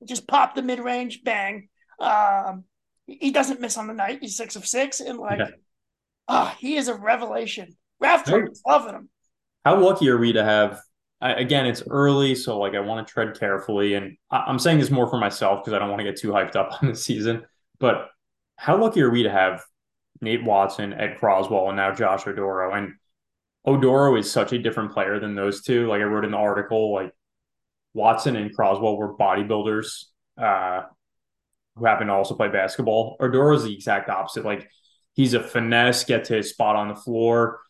just 0.04 0.26
pop 0.26 0.54
the 0.54 0.62
mid 0.62 0.80
range, 0.80 1.22
bang. 1.24 1.68
Um, 1.98 2.64
he 3.06 3.30
doesn't 3.30 3.60
miss 3.60 3.76
on 3.78 3.86
the 3.86 3.94
night. 3.94 4.18
He's 4.20 4.36
six 4.36 4.56
of 4.56 4.66
six, 4.66 5.00
and 5.00 5.18
like, 5.18 5.38
yeah. 5.38 5.50
oh, 6.28 6.54
he 6.58 6.76
is 6.76 6.88
a 6.88 6.94
revelation. 6.94 7.76
Rafter 8.00 8.48
is 8.50 8.62
loving 8.66 8.94
him 8.94 9.08
how 9.64 9.78
lucky 9.78 10.08
are 10.08 10.16
we 10.16 10.32
to 10.32 10.42
have 10.44 10.80
I, 11.20 11.32
again 11.32 11.66
it's 11.66 11.82
early 11.90 12.34
so 12.34 12.58
like 12.58 12.74
i 12.74 12.80
want 12.80 13.06
to 13.06 13.12
tread 13.12 13.38
carefully 13.38 13.94
and 13.94 14.16
I, 14.30 14.48
am 14.48 14.58
saying 14.58 14.78
this 14.78 14.90
more 14.90 15.08
for 15.08 15.18
myself 15.18 15.62
because 15.62 15.74
i 15.74 15.78
don't 15.78 15.90
want 15.90 15.98
to 15.98 16.04
get 16.04 16.16
too 16.16 16.28
hyped 16.28 16.54
up 16.54 16.78
on 16.82 16.88
the 16.88 16.94
season 16.94 17.44
but 17.78 18.08
how 18.56 18.80
lucky 18.80 19.02
are 19.02 19.10
we 19.10 19.24
to 19.24 19.30
have 19.30 19.62
Nate 20.20 20.44
Watson, 20.44 20.92
Ed 20.92 21.16
Croswell, 21.18 21.68
and 21.68 21.76
now 21.76 21.94
Josh 21.94 22.24
Oduro. 22.24 22.76
And 22.76 22.94
Oduro 23.66 24.18
is 24.18 24.30
such 24.30 24.52
a 24.52 24.58
different 24.58 24.92
player 24.92 25.20
than 25.20 25.34
those 25.34 25.62
two. 25.62 25.86
Like 25.88 26.00
I 26.00 26.04
wrote 26.04 26.24
in 26.24 26.30
the 26.30 26.36
article, 26.36 26.92
like 26.92 27.12
Watson 27.94 28.36
and 28.36 28.54
Croswell 28.54 28.96
were 28.96 29.16
bodybuilders 29.16 30.04
uh, 30.36 30.82
who 31.76 31.84
happen 31.84 32.06
to 32.06 32.12
also 32.12 32.34
play 32.34 32.48
basketball. 32.48 33.16
Oduro 33.20 33.54
is 33.54 33.64
the 33.64 33.74
exact 33.74 34.08
opposite. 34.08 34.44
Like 34.44 34.68
he's 35.14 35.34
a 35.34 35.42
finesse, 35.42 36.04
get 36.04 36.24
to 36.24 36.34
his 36.34 36.50
spot 36.50 36.76
on 36.76 36.88
the 36.88 36.94
floor, 36.94 37.60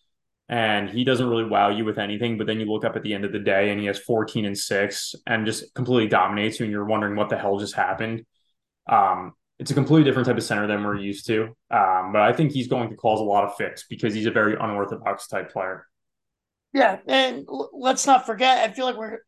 and 0.49 0.89
he 0.89 1.05
doesn't 1.05 1.29
really 1.29 1.45
wow 1.45 1.71
you 1.71 1.85
with 1.85 1.99
anything. 1.99 2.39
But 2.39 2.47
then 2.47 2.61
you 2.61 2.67
look 2.67 2.85
up 2.85 2.97
at 2.97 3.03
the 3.03 3.15
end 3.15 3.25
of 3.25 3.33
the 3.33 3.39
day 3.39 3.71
and 3.71 3.81
he 3.81 3.87
has 3.87 3.99
14 3.99 4.45
and 4.45 4.57
six 4.57 5.15
and 5.27 5.47
just 5.47 5.75
completely 5.75 6.09
dominates 6.09 6.61
you, 6.61 6.65
and 6.65 6.73
you're 6.73 6.85
wondering 6.85 7.17
what 7.17 7.29
the 7.29 7.39
hell 7.39 7.59
just 7.59 7.75
happened. 7.75 8.25
Um, 8.89 9.35
it's 9.59 9.71
a 9.71 9.75
completely 9.75 10.05
different 10.05 10.27
type 10.27 10.37
of 10.37 10.43
center 10.45 10.67
than 10.67 10.85
we're 10.85 10.97
used 10.97 11.27
to. 11.27 11.45
Um, 11.71 12.13
but 12.13 12.23
I 12.23 12.33
think 12.33 12.53
he's 12.53 12.69
going 12.69 12.91
to 12.91 12.97
cause 12.97 13.21
a 13.21 13.25
lot 13.25 13.45
of 13.45 13.57
fits 13.57 13.85
because 13.89 14.15
he's 14.15 14.27
a 14.27 14.31
very 14.31 14.55
unorthodox 14.55 15.27
type 15.27 15.51
player. 15.53 15.87
Yeah, 16.73 16.99
and 17.07 17.47
l- 17.49 17.71
let's 17.73 18.07
not 18.07 18.27
forget. 18.27 18.69
I 18.69 18.73
feel 18.73 18.85
like 18.87 18.97
we're 18.97 19.19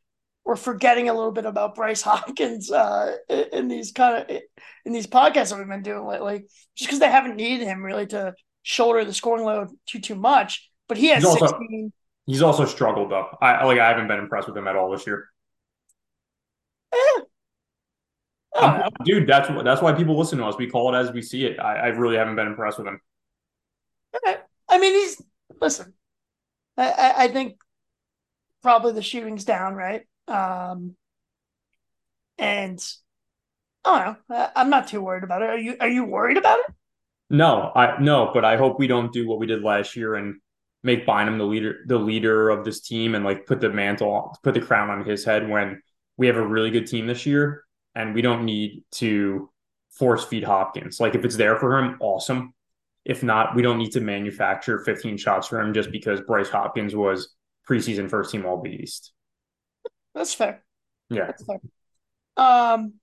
we're 0.44 0.56
forgetting 0.56 1.08
a 1.08 1.14
little 1.14 1.32
bit 1.32 1.46
about 1.46 1.74
Bryce 1.74 2.02
Hopkins 2.10 2.70
uh, 2.70 3.16
in 3.52 3.68
these 3.68 3.92
kind 3.92 4.24
of 4.30 4.40
in 4.84 4.92
these 4.92 5.06
podcasts 5.06 5.50
that 5.50 5.58
we've 5.58 5.66
been 5.68 5.82
doing 5.82 6.06
lately, 6.06 6.44
just 6.76 6.88
because 6.88 6.98
they 6.98 7.10
haven't 7.10 7.36
needed 7.36 7.66
him 7.66 7.82
really 7.82 8.06
to 8.08 8.34
shoulder 8.62 9.04
the 9.04 9.12
scoring 9.14 9.44
load 9.44 9.68
too 9.86 10.00
too 10.00 10.14
much. 10.14 10.70
But 10.88 10.98
he 10.98 11.08
has 11.08 11.22
He's 11.22 11.26
also- 11.32 11.46
16. 11.46 11.92
He's 12.26 12.42
also 12.42 12.64
struggled 12.66 13.10
though. 13.10 13.26
I 13.42 13.64
like 13.64 13.78
I 13.80 13.88
haven't 13.88 14.06
been 14.06 14.18
impressed 14.20 14.46
with 14.46 14.56
him 14.56 14.68
at 14.68 14.76
all 14.76 14.90
this 14.90 15.06
year. 15.06 15.28
eh, 16.92 17.20
Dude, 19.04 19.26
that's 19.26 19.48
that's 19.64 19.82
why 19.82 19.92
people 19.92 20.18
listen 20.18 20.38
to 20.38 20.46
us. 20.46 20.56
We 20.58 20.68
call 20.68 20.94
it 20.94 20.98
as 20.98 21.12
we 21.12 21.22
see 21.22 21.44
it. 21.44 21.58
I, 21.58 21.76
I 21.76 21.86
really 21.88 22.16
haven't 22.16 22.36
been 22.36 22.46
impressed 22.46 22.78
with 22.78 22.86
him. 22.86 23.00
I 24.68 24.78
mean, 24.78 24.94
he's 24.94 25.22
listen. 25.60 25.94
I, 26.76 27.14
I, 27.16 27.28
think 27.28 27.58
probably 28.62 28.92
the 28.92 29.02
shooting's 29.02 29.44
down, 29.44 29.74
right? 29.74 30.02
Um, 30.28 30.96
and 32.38 32.82
I 33.84 34.04
don't 34.04 34.06
know. 34.30 34.36
I, 34.36 34.50
I'm 34.56 34.70
not 34.70 34.88
too 34.88 35.02
worried 35.02 35.24
about 35.24 35.42
it. 35.42 35.50
Are 35.50 35.58
you? 35.58 35.76
Are 35.80 35.88
you 35.88 36.04
worried 36.04 36.36
about 36.36 36.58
it? 36.60 36.74
No, 37.28 37.72
I 37.74 38.00
no, 38.00 38.30
but 38.32 38.44
I 38.44 38.56
hope 38.56 38.78
we 38.78 38.86
don't 38.86 39.12
do 39.12 39.26
what 39.26 39.38
we 39.38 39.46
did 39.46 39.62
last 39.62 39.96
year 39.96 40.14
and 40.14 40.40
make 40.82 41.06
Bynum 41.06 41.38
the 41.38 41.44
leader 41.44 41.80
the 41.86 41.98
leader 41.98 42.48
of 42.48 42.64
this 42.64 42.80
team 42.80 43.14
and 43.14 43.24
like 43.24 43.46
put 43.46 43.60
the 43.60 43.68
mantle 43.70 44.36
put 44.42 44.54
the 44.54 44.60
crown 44.60 44.90
on 44.90 45.04
his 45.04 45.24
head 45.24 45.48
when 45.48 45.82
we 46.16 46.26
have 46.26 46.36
a 46.36 46.46
really 46.46 46.70
good 46.70 46.86
team 46.86 47.06
this 47.06 47.26
year 47.26 47.64
and 47.94 48.14
we 48.14 48.22
don't 48.22 48.44
need 48.44 48.84
to 48.92 49.50
force 49.90 50.24
feed 50.24 50.44
Hopkins. 50.44 51.00
Like 51.00 51.14
if 51.14 51.24
it's 51.24 51.36
there 51.36 51.56
for 51.56 51.78
him, 51.78 51.96
awesome. 52.00 52.54
If 53.04 53.22
not, 53.22 53.54
we 53.54 53.62
don't 53.62 53.78
need 53.78 53.92
to 53.92 54.00
manufacture 54.00 54.78
15 54.78 55.16
shots 55.16 55.48
for 55.48 55.60
him 55.60 55.72
just 55.72 55.90
because 55.90 56.20
Bryce 56.20 56.50
Hopkins 56.50 56.94
was 56.94 57.34
preseason 57.68 58.08
first 58.10 58.30
team 58.30 58.46
all 58.46 58.62
East. 58.66 59.12
That's 60.14 60.34
fair. 60.34 60.62
Yeah. 61.08 61.26
That's 61.26 61.44
fair. 61.44 61.60
Um. 62.36 62.94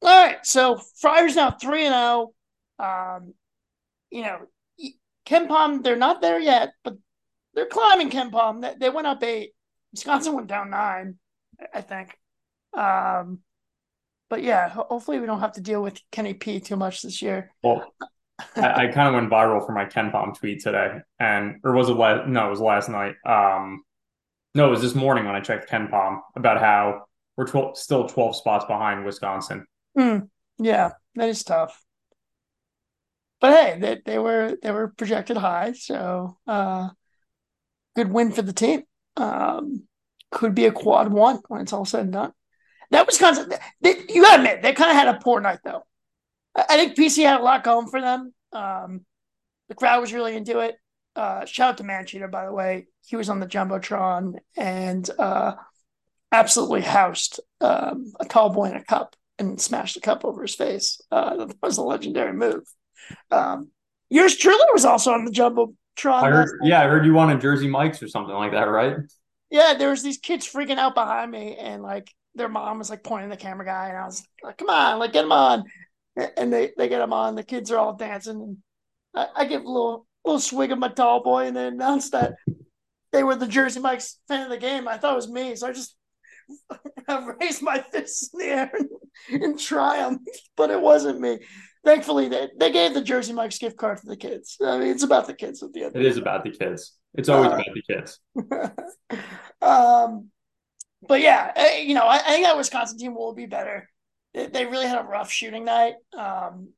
All 0.00 0.26
right, 0.26 0.38
so 0.46 0.80
Friars 1.00 1.34
now 1.34 1.50
three 1.50 1.84
and 1.84 1.92
zero. 1.92 2.32
Um, 2.78 3.34
you 4.10 4.22
know, 4.22 4.46
KenPom, 5.26 5.82
they're 5.82 5.96
not 5.96 6.20
there 6.20 6.38
yet, 6.38 6.70
but 6.84 6.96
they're 7.54 7.66
climbing 7.66 8.10
KenPom. 8.10 8.62
They, 8.62 8.74
they 8.78 8.90
went 8.90 9.08
up 9.08 9.22
eight. 9.24 9.52
Wisconsin 9.92 10.34
went 10.34 10.46
down 10.46 10.70
nine, 10.70 11.18
I 11.74 11.80
think. 11.80 12.16
Um, 12.74 13.40
but 14.28 14.42
yeah, 14.42 14.68
hopefully 14.68 15.18
we 15.18 15.26
don't 15.26 15.40
have 15.40 15.52
to 15.52 15.60
deal 15.60 15.82
with 15.82 16.00
Kenny 16.10 16.34
P 16.34 16.60
too 16.60 16.76
much 16.76 17.02
this 17.02 17.22
year. 17.22 17.50
Well, 17.62 17.92
I, 18.56 18.86
I 18.86 18.86
kind 18.92 19.08
of 19.08 19.14
went 19.14 19.30
viral 19.30 19.64
for 19.64 19.72
my 19.72 19.84
KenPom 19.84 20.38
tweet 20.38 20.62
today, 20.62 20.98
and 21.18 21.56
or 21.64 21.72
was 21.72 21.88
it 21.88 21.94
last? 21.94 22.28
No, 22.28 22.46
it 22.46 22.50
was 22.50 22.60
last 22.60 22.88
night. 22.88 23.14
Um, 23.26 23.82
no, 24.54 24.68
it 24.68 24.70
was 24.70 24.82
this 24.82 24.94
morning 24.94 25.24
when 25.24 25.34
I 25.34 25.40
checked 25.40 25.70
KenPom 25.70 26.20
about 26.36 26.60
how 26.60 27.04
we're 27.36 27.46
12, 27.46 27.78
still 27.78 28.08
twelve 28.08 28.36
spots 28.36 28.64
behind 28.64 29.04
Wisconsin. 29.04 29.66
Hmm. 29.96 30.18
Yeah, 30.58 30.92
that 31.14 31.28
is 31.28 31.44
tough. 31.44 31.82
But 33.40 33.52
hey, 33.52 33.78
they, 33.78 34.00
they 34.04 34.18
were 34.18 34.56
they 34.62 34.72
were 34.72 34.88
projected 34.88 35.36
high, 35.36 35.72
so 35.72 36.36
uh, 36.46 36.88
good 37.94 38.10
win 38.12 38.32
for 38.32 38.42
the 38.42 38.52
team. 38.52 38.82
Um, 39.16 39.84
could 40.30 40.54
be 40.54 40.66
a 40.66 40.72
quad 40.72 41.12
one 41.12 41.40
when 41.48 41.60
it's 41.60 41.72
all 41.72 41.84
said 41.84 42.04
and 42.04 42.12
done. 42.12 42.32
That 42.90 43.06
Wisconsin, 43.06 43.52
they, 43.80 43.96
you 44.08 44.22
gotta 44.22 44.36
admit, 44.36 44.62
they 44.62 44.72
kind 44.72 44.90
of 44.90 44.96
had 44.96 45.08
a 45.08 45.20
poor 45.22 45.40
night 45.40 45.60
though. 45.64 45.82
I, 46.56 46.64
I 46.70 46.76
think 46.76 46.96
PC 46.96 47.24
had 47.24 47.40
a 47.40 47.44
lot 47.44 47.64
going 47.64 47.88
for 47.88 48.00
them. 48.00 48.32
Um, 48.52 49.04
the 49.68 49.74
crowd 49.74 50.00
was 50.00 50.12
really 50.12 50.36
into 50.36 50.60
it. 50.60 50.76
Uh, 51.14 51.44
shout 51.44 51.70
out 51.70 51.78
to 51.78 51.84
Mancheater, 51.84 52.30
by 52.30 52.46
the 52.46 52.52
way. 52.52 52.86
He 53.04 53.16
was 53.16 53.28
on 53.28 53.40
the 53.40 53.46
jumbotron 53.46 54.34
and 54.56 55.08
uh, 55.18 55.54
absolutely 56.32 56.82
housed 56.82 57.40
um, 57.60 58.12
a 58.20 58.24
tall 58.24 58.50
boy 58.50 58.66
in 58.66 58.76
a 58.76 58.84
cup 58.84 59.16
and 59.38 59.60
smashed 59.60 59.94
the 59.94 60.00
cup 60.00 60.24
over 60.24 60.42
his 60.42 60.54
face. 60.54 61.00
Uh, 61.10 61.46
that 61.46 61.56
was 61.62 61.78
a 61.78 61.82
legendary 61.82 62.32
move. 62.32 62.62
Um, 63.30 63.68
yours 64.10 64.36
truly 64.36 64.64
was 64.72 64.84
also 64.84 65.12
on 65.12 65.24
the 65.24 65.30
jumbotron. 65.30 66.22
I 66.22 66.30
heard, 66.30 66.50
yeah, 66.62 66.82
I 66.82 66.86
heard 66.86 67.04
you 67.04 67.14
wanted 67.14 67.40
Jersey 67.40 67.68
Mike's 67.68 68.02
or 68.02 68.08
something 68.08 68.34
like 68.34 68.52
that, 68.52 68.64
right? 68.64 68.96
Yeah, 69.50 69.74
there 69.74 69.90
was 69.90 70.02
these 70.02 70.18
kids 70.18 70.46
freaking 70.50 70.78
out 70.78 70.94
behind 70.94 71.30
me, 71.30 71.56
and 71.56 71.82
like 71.82 72.12
their 72.38 72.48
mom 72.48 72.78
was 72.78 72.90
like 72.90 73.04
pointing 73.04 73.28
the 73.30 73.36
camera 73.36 73.66
guy, 73.66 73.88
and 73.88 73.98
I 73.98 74.06
was 74.06 74.26
like, 74.42 74.56
"Come 74.58 74.70
on, 74.70 74.98
like 74.98 75.12
get 75.12 75.24
him 75.24 75.32
on!" 75.32 75.64
And 76.36 76.52
they 76.52 76.72
they 76.76 76.88
get 76.88 77.02
him 77.02 77.12
on. 77.12 77.34
The 77.34 77.42
kids 77.42 77.70
are 77.70 77.78
all 77.78 77.94
dancing, 77.94 78.40
and 78.40 78.56
I, 79.14 79.42
I 79.42 79.44
give 79.44 79.62
a 79.62 79.68
little 79.68 80.06
little 80.24 80.40
swig 80.40 80.72
of 80.72 80.78
my 80.78 80.88
tall 80.88 81.22
boy, 81.22 81.46
and 81.46 81.56
they 81.56 81.66
announced 81.66 82.12
that 82.12 82.34
they 83.12 83.22
were 83.22 83.36
the 83.36 83.46
Jersey 83.46 83.80
Mike's 83.80 84.18
fan 84.28 84.44
of 84.44 84.50
the 84.50 84.58
game. 84.58 84.88
I 84.88 84.98
thought 84.98 85.12
it 85.12 85.16
was 85.16 85.30
me, 85.30 85.54
so 85.56 85.68
I 85.68 85.72
just 85.72 85.96
raised 87.40 87.62
my 87.62 87.80
fists 87.92 88.30
in 88.32 88.38
the 88.40 88.46
air 88.46 88.70
in, 89.30 89.42
in 89.42 89.58
triumph, 89.58 90.20
but 90.56 90.70
it 90.70 90.80
wasn't 90.80 91.20
me. 91.20 91.38
Thankfully, 91.84 92.28
they, 92.28 92.48
they 92.58 92.72
gave 92.72 92.92
the 92.92 93.00
Jersey 93.00 93.32
Mike's 93.32 93.58
gift 93.58 93.76
card 93.76 93.98
to 93.98 94.06
the 94.06 94.16
kids. 94.16 94.56
I 94.64 94.78
mean, 94.78 94.88
it's 94.88 95.04
about 95.04 95.26
the 95.26 95.34
kids 95.34 95.62
at 95.62 95.72
the 95.72 95.84
end. 95.84 95.96
It 95.96 96.04
is 96.04 96.16
about 96.16 96.44
the 96.44 96.50
kids. 96.50 96.94
It's 97.14 97.28
always 97.28 97.50
Uh, 97.50 97.54
about 97.54 97.66
the 97.74 97.94
kids. 97.94 98.20
um, 99.62 100.30
but 101.06 101.20
yeah, 101.20 101.76
you 101.78 101.94
know, 101.94 102.06
I, 102.06 102.16
I 102.16 102.32
think 102.32 102.44
that 102.44 102.56
Wisconsin 102.56 102.98
team 102.98 103.14
will 103.14 103.34
be 103.34 103.46
better. 103.46 103.88
They, 104.34 104.46
they 104.46 104.66
really 104.66 104.86
had 104.86 105.00
a 105.00 105.08
rough 105.08 105.30
shooting 105.30 105.64
night. 105.64 105.94
Um, 106.16 106.70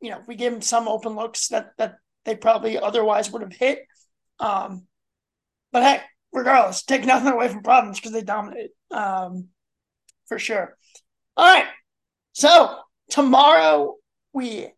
you 0.00 0.10
know, 0.10 0.20
we 0.26 0.36
gave 0.36 0.52
them 0.52 0.60
some 0.60 0.88
open 0.88 1.14
looks 1.14 1.48
that 1.48 1.70
that 1.78 1.96
they 2.24 2.36
probably 2.36 2.78
otherwise 2.78 3.30
would 3.30 3.42
have 3.42 3.52
hit. 3.52 3.80
Um, 4.38 4.86
but 5.72 5.82
hey, 5.82 6.00
regardless, 6.32 6.82
take 6.82 7.04
nothing 7.06 7.32
away 7.32 7.48
from 7.48 7.62
Providence 7.62 7.98
because 7.98 8.12
they 8.12 8.22
dominated. 8.22 8.70
Um, 8.90 9.48
for 10.26 10.38
sure. 10.38 10.76
All 11.36 11.52
right. 11.52 11.66
So 12.32 12.78
tomorrow 13.10 13.96
we 14.32 14.68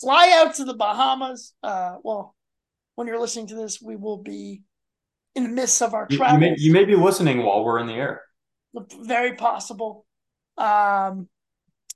fly 0.00 0.32
out 0.36 0.54
to 0.56 0.64
the 0.64 0.74
Bahamas. 0.74 1.54
Uh, 1.62 1.96
well, 2.02 2.34
when 2.94 3.06
you're 3.06 3.20
listening 3.20 3.48
to 3.48 3.54
this, 3.54 3.80
we 3.80 3.96
will 3.96 4.18
be 4.18 4.62
in 5.34 5.44
the 5.44 5.48
midst 5.48 5.80
of 5.82 5.94
our 5.94 6.06
You, 6.08 6.14
you 6.14 6.18
travels. 6.18 6.40
may, 6.40 6.54
you 6.58 6.72
may 6.72 6.84
be 6.84 6.96
listening 6.96 7.42
while 7.42 7.64
we're 7.64 7.78
in 7.78 7.86
the 7.86 7.94
air. 7.94 8.22
Very 9.00 9.34
possible. 9.34 10.06
Um, 10.58 11.28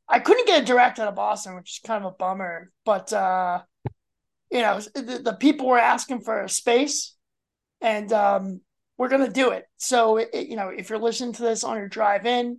I 0.09 0.21
couldn't 0.21 0.47
get 0.47 0.63
a 0.63 0.65
direct 0.65 0.99
out 0.99 1.09
of 1.09 1.15
Boston, 1.15 1.55
which 1.57 1.71
is 1.73 1.81
kind 1.87 2.05
of 2.05 2.13
a 2.13 2.17
bummer. 2.17 2.71
But 2.85 3.13
uh, 3.13 3.63
you 4.51 4.63
know, 4.63 4.81
the, 4.95 5.21
the 5.25 5.33
people 5.39 5.67
were 5.67 5.79
asking 5.79 6.21
for 6.21 6.43
a 6.43 6.49
space, 6.49 7.15
and 7.81 8.13
um, 8.13 8.61
we're 8.99 9.09
gonna 9.09 9.31
do 9.31 9.51
it. 9.51 9.65
So 9.79 10.19
it, 10.19 10.31
it- 10.33 10.49
you 10.49 10.57
know, 10.57 10.69
if 10.69 10.89
you're 10.91 10.99
listening 10.99 11.33
to 11.35 11.43
this 11.43 11.65
on 11.65 11.77
your 11.77 11.89
drive 11.89 12.27
in 12.27 12.59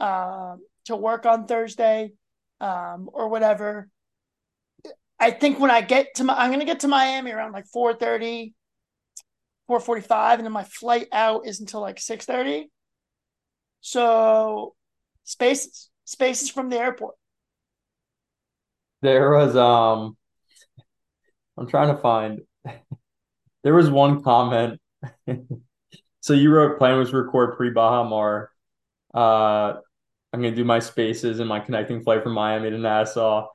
uh, 0.00 0.56
to 0.86 0.96
work 0.96 1.26
on 1.26 1.46
Thursday 1.46 2.12
um, 2.60 3.08
or 3.12 3.28
whatever, 3.28 3.88
I 5.20 5.30
think 5.30 5.60
when 5.60 5.70
I 5.70 5.80
get 5.82 6.14
to 6.16 6.24
my, 6.24 6.34
I'm 6.36 6.50
gonna 6.50 6.64
get 6.64 6.80
to 6.80 6.88
Miami 6.88 7.32
around 7.32 7.52
like 7.52 7.66
4:30, 7.74 8.54
4:45, 9.68 10.38
and 10.38 10.44
then 10.46 10.52
my 10.52 10.64
flight 10.64 11.08
out 11.12 11.46
is 11.46 11.60
until 11.60 11.80
like 11.80 11.98
6:30. 11.98 12.70
So 13.80 14.74
spaces, 15.24 15.90
spaces 16.04 16.50
from 16.50 16.68
the 16.68 16.78
airport. 16.78 17.14
There 19.02 19.30
was 19.30 19.54
um 19.56 20.16
I'm 21.56 21.68
trying 21.68 21.94
to 21.94 22.00
find 22.00 22.40
there 23.62 23.74
was 23.74 23.90
one 23.90 24.22
comment. 24.22 24.80
so 26.20 26.32
you 26.32 26.50
wrote 26.50 26.78
plan 26.78 26.98
was 26.98 27.12
record 27.12 27.56
pre 27.56 27.70
Baha 27.70 28.08
Mar. 28.08 28.50
Uh 29.14 29.74
I'm 30.32 30.42
gonna 30.42 30.54
do 30.54 30.64
my 30.64 30.78
spaces 30.78 31.40
and 31.40 31.48
my 31.48 31.60
connecting 31.60 32.02
flight 32.02 32.22
from 32.22 32.32
Miami 32.32 32.70
to 32.70 32.78
Nassau. 32.78 33.48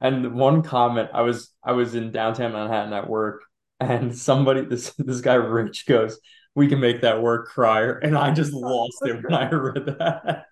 And 0.00 0.34
one 0.34 0.62
comment, 0.62 1.10
I 1.12 1.22
was 1.22 1.52
I 1.62 1.72
was 1.72 1.94
in 1.94 2.12
downtown 2.12 2.52
Manhattan 2.52 2.92
at 2.92 3.08
work, 3.08 3.42
and 3.80 4.16
somebody 4.16 4.64
this 4.64 4.92
this 4.98 5.20
guy 5.20 5.34
Rich 5.34 5.86
goes, 5.86 6.18
"We 6.54 6.68
can 6.68 6.80
make 6.80 7.02
that 7.02 7.22
work, 7.22 7.48
crier," 7.48 7.98
and 7.98 8.16
I 8.16 8.32
just 8.32 8.52
lost 8.52 8.98
it 9.02 9.22
when 9.22 9.34
I 9.34 9.50
read 9.50 9.86
that. 9.98 10.44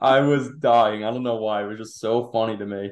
I 0.00 0.20
was 0.20 0.50
dying. 0.58 1.04
I 1.04 1.10
don't 1.10 1.22
know 1.22 1.36
why. 1.36 1.62
It 1.62 1.66
was 1.66 1.78
just 1.78 1.98
so 1.98 2.30
funny 2.30 2.56
to 2.58 2.66
me. 2.66 2.90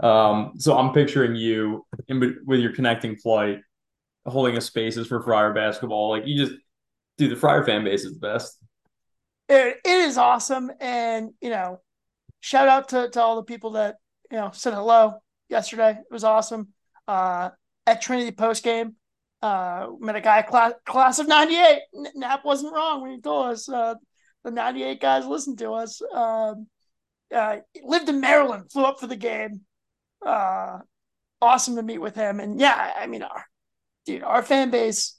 Um, 0.00 0.52
so 0.58 0.76
I'm 0.76 0.92
picturing 0.92 1.36
you 1.36 1.86
in, 2.08 2.38
with 2.44 2.60
your 2.60 2.72
connecting 2.72 3.16
flight, 3.16 3.60
holding 4.26 4.56
a 4.56 4.60
spaces 4.60 5.06
for 5.06 5.22
Friar 5.22 5.54
basketball. 5.54 6.10
Like 6.10 6.26
you 6.26 6.36
just, 6.36 6.58
dude, 7.18 7.32
the 7.32 7.36
Friar 7.36 7.64
fan 7.64 7.84
base 7.84 8.04
is 8.04 8.14
the 8.14 8.20
best. 8.20 8.58
It, 9.48 9.78
it 9.84 9.90
is 9.90 10.18
awesome, 10.18 10.70
and 10.80 11.30
you 11.40 11.50
know, 11.50 11.80
shout 12.40 12.68
out 12.68 12.88
to, 12.90 13.10
to 13.10 13.20
all 13.20 13.36
the 13.36 13.42
people 13.42 13.72
that 13.72 13.96
you 14.30 14.36
know 14.36 14.50
said 14.52 14.74
hello 14.74 15.14
yesterday. 15.48 15.92
It 15.92 16.12
was 16.12 16.24
awesome. 16.24 16.68
Uh, 17.06 17.50
at 17.86 18.02
Trinity 18.02 18.30
post 18.30 18.62
game, 18.62 18.96
uh, 19.42 19.88
met 19.98 20.16
a 20.16 20.20
guy 20.20 20.42
class 20.42 20.72
class 20.86 21.18
of 21.18 21.28
'98. 21.28 21.80
Nap 22.14 22.44
wasn't 22.44 22.74
wrong 22.74 23.02
when 23.02 23.12
he 23.12 23.20
told 23.20 23.50
us 23.52 23.68
uh, 23.68 23.94
the 24.44 24.50
'98 24.50 25.00
guys 25.00 25.26
listened 25.26 25.58
to 25.58 25.72
us. 25.72 26.00
Um, 26.14 26.66
uh, 27.34 27.56
lived 27.82 28.08
in 28.08 28.20
Maryland, 28.20 28.70
flew 28.70 28.84
up 28.84 29.00
for 29.00 29.06
the 29.06 29.16
game. 29.16 29.62
Uh, 30.24 30.78
awesome 31.40 31.76
to 31.76 31.82
meet 31.82 31.98
with 31.98 32.14
him, 32.14 32.40
and 32.40 32.60
yeah, 32.60 32.92
I 32.96 33.06
mean, 33.06 33.22
our 33.22 33.44
dude, 34.06 34.22
our 34.22 34.42
fan 34.42 34.70
base 34.70 35.18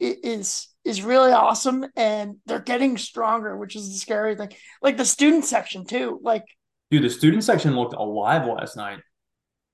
is 0.00 0.68
is 0.84 1.02
really 1.02 1.32
awesome, 1.32 1.86
and 1.96 2.36
they're 2.46 2.60
getting 2.60 2.98
stronger, 2.98 3.56
which 3.56 3.76
is 3.76 3.88
the 3.88 3.98
scary 3.98 4.36
thing. 4.36 4.52
Like 4.82 4.96
the 4.96 5.04
student 5.04 5.44
section 5.44 5.86
too, 5.86 6.20
like 6.22 6.44
dude, 6.90 7.04
the 7.04 7.10
student 7.10 7.44
section 7.44 7.76
looked 7.76 7.94
alive 7.94 8.46
last 8.46 8.76
night. 8.76 9.00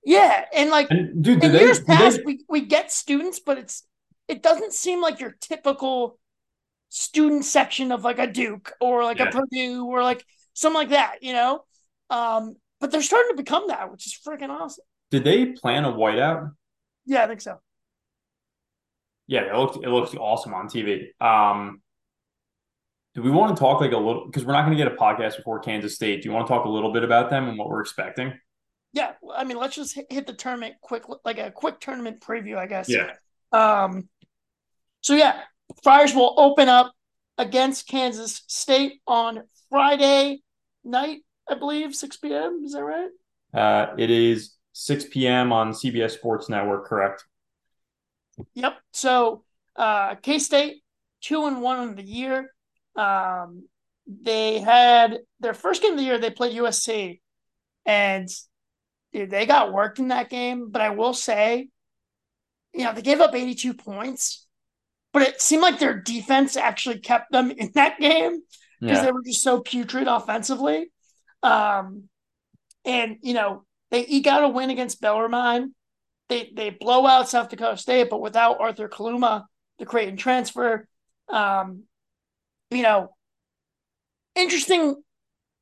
Yeah, 0.04 0.44
and 0.54 0.70
like 0.70 0.88
And 0.90 1.22
dude, 1.22 1.44
in 1.44 1.52
they, 1.52 1.60
years 1.60 1.80
past, 1.80 2.18
they- 2.18 2.22
we 2.24 2.44
we 2.48 2.60
get 2.62 2.90
students, 2.90 3.40
but 3.40 3.58
it's 3.58 3.82
it 4.28 4.42
doesn't 4.42 4.72
seem 4.72 5.00
like 5.02 5.20
your 5.20 5.36
typical 5.40 6.18
student 6.88 7.44
section 7.44 7.92
of 7.92 8.02
like 8.04 8.18
a 8.18 8.26
Duke 8.26 8.72
or 8.80 9.04
like 9.04 9.18
Yeah. 9.18 9.28
a 9.28 9.32
Purdue 9.32 9.84
or 9.86 10.02
like 10.02 10.24
something 10.54 10.78
like 10.78 10.88
that, 10.90 11.22
you 11.22 11.32
know. 11.32 11.64
Um, 12.10 12.56
but 12.80 12.90
they're 12.90 13.02
starting 13.02 13.36
to 13.36 13.42
become 13.42 13.68
that, 13.68 13.90
which 13.92 14.06
is 14.06 14.18
freaking 14.26 14.48
awesome. 14.50 14.84
did 15.10 15.24
they 15.24 15.46
plan 15.46 15.84
a 15.84 15.92
whiteout? 15.92 16.52
Yeah, 17.04 17.24
I 17.24 17.26
think 17.26 17.40
so. 17.40 17.60
Yeah, 19.26 19.42
it 19.42 19.54
looked 19.54 19.76
it 19.84 19.88
looked 19.88 20.16
awesome 20.16 20.54
on 20.54 20.66
TV. 20.68 21.08
Um, 21.20 21.82
do 23.14 23.22
we 23.22 23.30
want 23.30 23.54
to 23.56 23.60
talk 23.60 23.80
like 23.80 23.92
a 23.92 23.96
little 23.96 24.26
because 24.26 24.44
we're 24.44 24.52
not 24.52 24.64
going 24.64 24.76
to 24.76 24.82
get 24.84 24.92
a 24.92 24.96
podcast 24.96 25.36
before 25.36 25.60
Kansas 25.60 25.94
State? 25.94 26.22
Do 26.22 26.28
you 26.28 26.34
want 26.34 26.46
to 26.46 26.52
talk 26.52 26.64
a 26.64 26.68
little 26.68 26.92
bit 26.92 27.04
about 27.04 27.28
them 27.30 27.48
and 27.48 27.58
what 27.58 27.68
we're 27.68 27.80
expecting? 27.80 28.32
Yeah, 28.92 29.12
I 29.34 29.44
mean, 29.44 29.56
let's 29.56 29.76
just 29.76 29.94
hit, 29.94 30.06
hit 30.10 30.26
the 30.26 30.32
tournament 30.32 30.74
quick, 30.80 31.04
like 31.24 31.38
a 31.38 31.50
quick 31.50 31.80
tournament 31.80 32.20
preview, 32.20 32.56
I 32.56 32.66
guess. 32.66 32.88
Yeah. 32.88 33.12
Um, 33.52 34.08
so 35.00 35.14
yeah, 35.14 35.42
Friars 35.82 36.14
will 36.14 36.34
open 36.36 36.68
up 36.68 36.92
against 37.38 37.86
Kansas 37.86 38.42
State 38.48 39.00
on 39.06 39.44
Friday 39.70 40.42
night, 40.84 41.20
I 41.48 41.54
believe, 41.54 41.94
six 41.94 42.16
p.m. 42.16 42.62
Is 42.64 42.72
that 42.72 42.82
right? 42.82 43.10
Uh, 43.54 43.94
it 43.96 44.10
is 44.10 44.56
6 44.72 45.06
p.m. 45.06 45.52
on 45.52 45.72
CBS 45.72 46.12
Sports 46.12 46.48
Network, 46.48 46.86
correct? 46.86 47.24
Yep. 48.54 48.78
So 48.92 49.44
uh 49.76 50.14
K 50.16 50.38
State, 50.38 50.82
two 51.20 51.46
and 51.46 51.60
one 51.60 51.78
on 51.78 51.94
the 51.96 52.02
year. 52.02 52.52
Um 52.96 53.64
they 54.06 54.58
had 54.58 55.18
their 55.40 55.54
first 55.54 55.82
game 55.82 55.92
of 55.92 55.98
the 55.98 56.04
year, 56.04 56.18
they 56.18 56.30
played 56.30 56.56
USC, 56.56 57.20
and 57.84 58.28
dude, 59.12 59.30
they 59.30 59.46
got 59.46 59.72
worked 59.72 59.98
in 59.98 60.08
that 60.08 60.30
game. 60.30 60.70
But 60.70 60.82
I 60.82 60.90
will 60.90 61.14
say, 61.14 61.68
you 62.72 62.84
know, 62.84 62.92
they 62.92 63.02
gave 63.02 63.20
up 63.20 63.34
82 63.34 63.74
points, 63.74 64.46
but 65.12 65.22
it 65.22 65.40
seemed 65.42 65.62
like 65.62 65.78
their 65.78 66.00
defense 66.00 66.56
actually 66.56 67.00
kept 67.00 67.32
them 67.32 67.50
in 67.58 67.72
that 67.74 67.98
game 68.00 68.42
because 68.86 69.00
Yeah. 69.00 69.04
they 69.04 69.12
were 69.12 69.22
just 69.24 69.42
so 69.42 69.60
putrid 69.60 70.08
offensively. 70.08 70.90
Um, 71.42 72.08
and 72.84 73.18
you 73.22 73.34
know 73.34 73.64
they 73.90 74.06
eke 74.06 74.26
out 74.28 74.44
a 74.44 74.48
win 74.48 74.70
against 74.70 75.00
Bellarmine. 75.02 75.74
They 76.28 76.52
they 76.56 76.70
blow 76.70 77.06
out 77.06 77.28
South 77.28 77.50
Dakota 77.50 77.76
State, 77.78 78.10
but 78.10 78.20
without 78.22 78.60
Arthur 78.60 78.88
Kaluma, 78.88 79.44
the 79.78 79.86
Creighton 79.86 80.16
transfer. 80.16 80.88
Um, 81.28 81.84
you 82.70 82.82
know, 82.82 83.14
interesting 84.34 84.96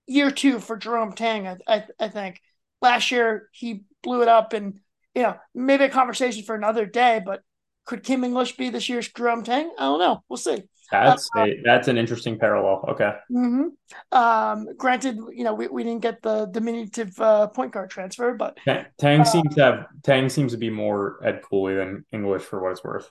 year 0.07 0.31
two 0.31 0.59
for 0.61 0.77
Jerome 0.77 1.13
Tang. 1.13 1.47
I, 1.47 1.57
I 1.67 1.85
I 1.99 2.09
think 2.09 2.41
last 2.81 3.11
year 3.11 3.49
he 3.53 3.83
blew 4.03 4.23
it 4.23 4.29
up, 4.29 4.53
and 4.53 4.79
you 5.15 5.23
know 5.23 5.37
maybe 5.55 5.85
a 5.85 5.89
conversation 5.89 6.45
for 6.45 6.55
another 6.55 6.87
day. 6.87 7.21
But 7.25 7.43
could 7.85 8.03
Kim 8.05 8.25
English 8.25 8.57
be 8.57 8.71
this 8.71 8.89
year's 8.89 9.09
Jerome 9.09 9.45
Tang? 9.45 9.71
I 9.79 9.85
don't 9.85 9.99
know. 9.99 10.23
We'll 10.29 10.37
see. 10.37 10.63
That's 10.91 11.29
a, 11.37 11.61
that's 11.65 11.89
an 11.89 11.99
interesting 11.99 12.39
parallel. 12.39 12.85
Okay. 12.91 13.13
hmm 13.29 13.65
Um, 14.11 14.69
granted, 14.77 15.17
you 15.33 15.45
know, 15.45 15.53
we, 15.53 15.69
we 15.69 15.85
didn't 15.85 16.01
get 16.01 16.23
the 16.23 16.47
diminutive 16.47 17.19
uh, 17.21 17.49
point 17.49 17.73
guard 17.73 17.91
transfer, 17.91 18.33
but 18.35 18.59
Ta- 18.65 18.87
Tang 18.99 19.25
seems 19.25 19.55
to 19.55 19.63
have 19.63 19.87
Tang 20.03 20.29
seems 20.29 20.53
to 20.53 20.59
be 20.59 20.71
more 20.71 21.19
Ed 21.23 21.43
Cooley 21.43 21.75
than 21.75 22.05
English 22.13 22.43
for 22.43 22.63
what 22.63 22.73
it's 22.73 22.85
worth. 22.85 23.11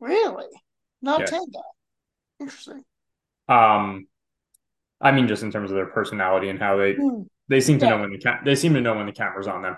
really, 0.00 0.46
not 1.02 1.20
Yeah. 1.20 1.30
guy. 1.30 1.38
Interesting. 2.40 2.84
Um, 3.48 4.06
I 5.00 5.12
mean, 5.12 5.28
just 5.28 5.42
in 5.42 5.50
terms 5.52 5.70
of 5.70 5.76
their 5.76 5.86
personality 5.86 6.48
and 6.48 6.58
how 6.58 6.76
they 6.76 6.94
Hmm. 6.94 7.22
They 7.48 7.60
seem 7.60 7.78
to 7.78 7.86
Yeah. 7.86 7.90
know 7.90 8.00
when 8.00 8.10
the 8.12 8.18
ca- 8.18 8.40
they 8.44 8.54
seem 8.54 8.74
to 8.74 8.80
know 8.80 8.94
when 8.96 9.06
the 9.06 9.12
camera's 9.12 9.46
on 9.46 9.62
them. 9.62 9.76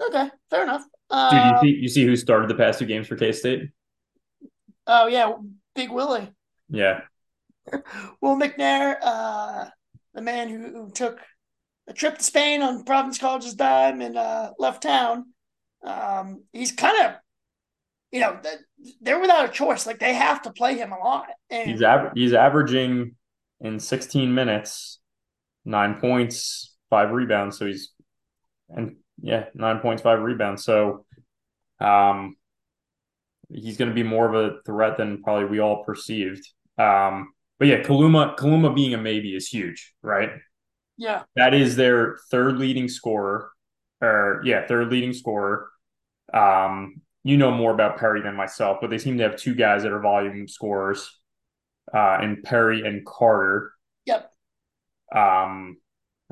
Okay, 0.00 0.30
fair 0.50 0.62
enough. 0.64 0.82
Dude, 0.82 0.90
Uh, 1.10 1.60
you 1.62 1.70
see 1.72 1.78
you 1.82 1.88
see 1.88 2.04
who 2.06 2.16
started 2.16 2.48
the 2.50 2.54
past 2.54 2.78
two 2.78 2.86
games 2.86 3.06
for 3.06 3.16
K 3.16 3.32
State? 3.32 3.70
oh 4.86 5.06
yeah, 5.06 5.32
Big 5.74 5.90
Willie, 5.90 6.30
Yeah, 6.68 7.02
Will 8.20 8.36
McNair, 8.36 8.96
uh, 9.02 9.66
the 10.14 10.20
man 10.22 10.48
who, 10.48 10.58
who 10.84 10.90
took 10.90 11.20
a 11.86 11.92
trip 11.92 12.18
to 12.18 12.24
Spain 12.24 12.62
on 12.62 12.84
Providence 12.84 13.18
College's 13.18 13.54
dime 13.54 14.00
and 14.00 14.16
uh, 14.16 14.52
left 14.58 14.82
town. 14.82 15.26
Um, 15.84 16.44
he's 16.52 16.72
kind 16.72 16.96
of, 17.06 17.12
you 18.10 18.20
know, 18.20 18.38
they're 19.02 19.20
without 19.20 19.44
a 19.48 19.52
choice. 19.52 19.86
Like 19.86 19.98
they 19.98 20.14
have 20.14 20.42
to 20.42 20.52
play 20.52 20.76
him 20.76 20.92
a 20.92 20.98
lot. 20.98 21.26
And 21.50 21.70
he's 21.70 21.82
aver- 21.82 22.12
he's 22.14 22.32
averaging 22.32 23.16
in 23.60 23.78
16 23.80 24.34
minutes 24.34 24.98
nine 25.64 25.94
points, 26.00 26.73
five 26.90 27.10
rebounds. 27.10 27.58
So 27.58 27.66
he's 27.66 27.92
and 28.68 28.96
yeah, 29.20 29.46
nine 29.54 29.78
points, 29.80 30.02
five 30.02 30.20
rebounds. 30.20 30.64
So, 30.64 31.04
um, 31.80 32.36
he's 33.52 33.76
going 33.76 33.90
to 33.90 33.94
be 33.94 34.02
more 34.02 34.26
of 34.28 34.34
a 34.34 34.62
threat 34.62 34.96
than 34.96 35.22
probably 35.22 35.46
we 35.46 35.60
all 35.60 35.84
perceived. 35.84 36.46
Um, 36.78 37.32
but 37.58 37.68
yeah, 37.68 37.82
Kaluma 37.82 38.36
Kaluma 38.36 38.74
being 38.74 38.94
a 38.94 38.98
maybe 38.98 39.34
is 39.34 39.48
huge, 39.48 39.94
right? 40.02 40.30
yeah, 40.96 41.22
That 41.36 41.54
is 41.54 41.76
their 41.76 42.18
third 42.30 42.58
leading 42.58 42.88
scorer, 42.88 43.50
or 44.00 44.42
yeah, 44.44 44.66
third 44.66 44.90
leading 44.90 45.12
scorer. 45.12 45.68
Um, 46.32 47.00
you 47.22 47.36
know 47.36 47.50
more 47.50 47.72
about 47.72 47.98
Perry 47.98 48.22
than 48.22 48.36
myself, 48.36 48.78
but 48.80 48.90
they 48.90 48.98
seem 48.98 49.18
to 49.18 49.24
have 49.24 49.36
two 49.36 49.54
guys 49.54 49.82
that 49.82 49.92
are 49.92 50.00
volume 50.00 50.48
scorers, 50.48 51.20
uh, 51.92 52.18
and 52.20 52.42
Perry 52.42 52.86
and 52.86 53.04
Carter. 53.06 53.72
yep. 54.04 54.30
Um, 55.14 55.78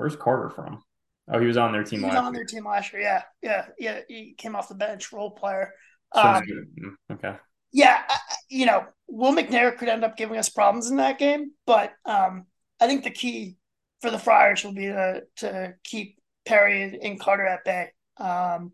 where's 0.03 0.17
Carter 0.17 0.51
from? 0.51 0.83
Oh, 1.31 1.39
he 1.39 1.47
was 1.47 1.57
on 1.57 1.71
their 1.73 1.85
team. 1.85 2.01
He 2.01 2.05
was 2.07 2.15
last 2.15 2.25
on 2.25 2.35
year. 2.35 2.41
their 2.41 2.47
team 2.47 2.67
last 2.67 2.93
year. 2.93 3.03
Yeah, 3.03 3.23
yeah, 3.41 3.67
yeah. 3.79 4.01
He 4.09 4.35
came 4.37 4.57
off 4.57 4.69
the 4.69 4.75
bench, 4.75 5.13
role 5.13 5.31
player. 5.31 5.73
Um. 6.13 6.43
Mm, 6.43 6.95
okay. 7.13 7.37
yeah, 7.73 8.03
I- 8.09 8.19
you 8.51 8.67
know, 8.67 8.85
Will 9.09 9.33
McNair 9.33 9.77
could 9.79 9.89
end 9.89 10.05
up 10.05 10.17
giving 10.17 10.37
us 10.37 10.49
problems 10.49 10.91
in 10.91 10.97
that 10.97 11.19
game, 11.19 11.53
but 11.65 11.93
um, 12.05 12.47
I 12.81 12.87
think 12.87 13.05
the 13.05 13.11
key 13.11 13.57
for 14.01 14.11
the 14.11 14.19
Friars 14.19 14.65
will 14.65 14.75
be 14.75 14.87
to 14.87 15.23
to 15.37 15.75
keep 15.85 16.19
Perry 16.45 16.99
and 17.01 17.19
Carter 17.21 17.47
at 17.47 17.65
bay. 17.65 17.93
Um, 18.19 18.73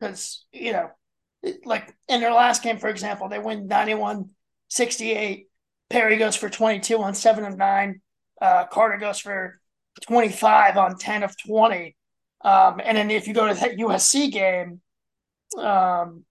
because 0.00 0.46
you 0.52 0.72
know, 0.72 0.90
like 1.64 1.94
in 2.08 2.20
their 2.20 2.32
last 2.32 2.62
game, 2.62 2.78
for 2.78 2.88
example, 2.88 3.28
they 3.28 3.38
win 3.38 3.68
91-68. 3.68 5.46
Perry 5.90 6.16
goes 6.16 6.34
for 6.34 6.48
22 6.48 6.98
on 7.00 7.14
7 7.14 7.44
of 7.44 7.56
9. 7.58 8.00
Uh, 8.40 8.64
Carter 8.66 8.96
goes 8.98 9.18
for 9.20 9.60
25 10.00 10.76
on 10.76 10.96
10 10.96 11.22
of 11.22 11.34
20. 11.46 11.96
Um, 12.44 12.80
and 12.82 12.96
then 12.96 13.10
if 13.10 13.28
you 13.28 13.34
go 13.34 13.46
to 13.46 13.54
that 13.54 13.76
USC 13.76 14.30
game, 14.32 14.80
um, 15.58 16.24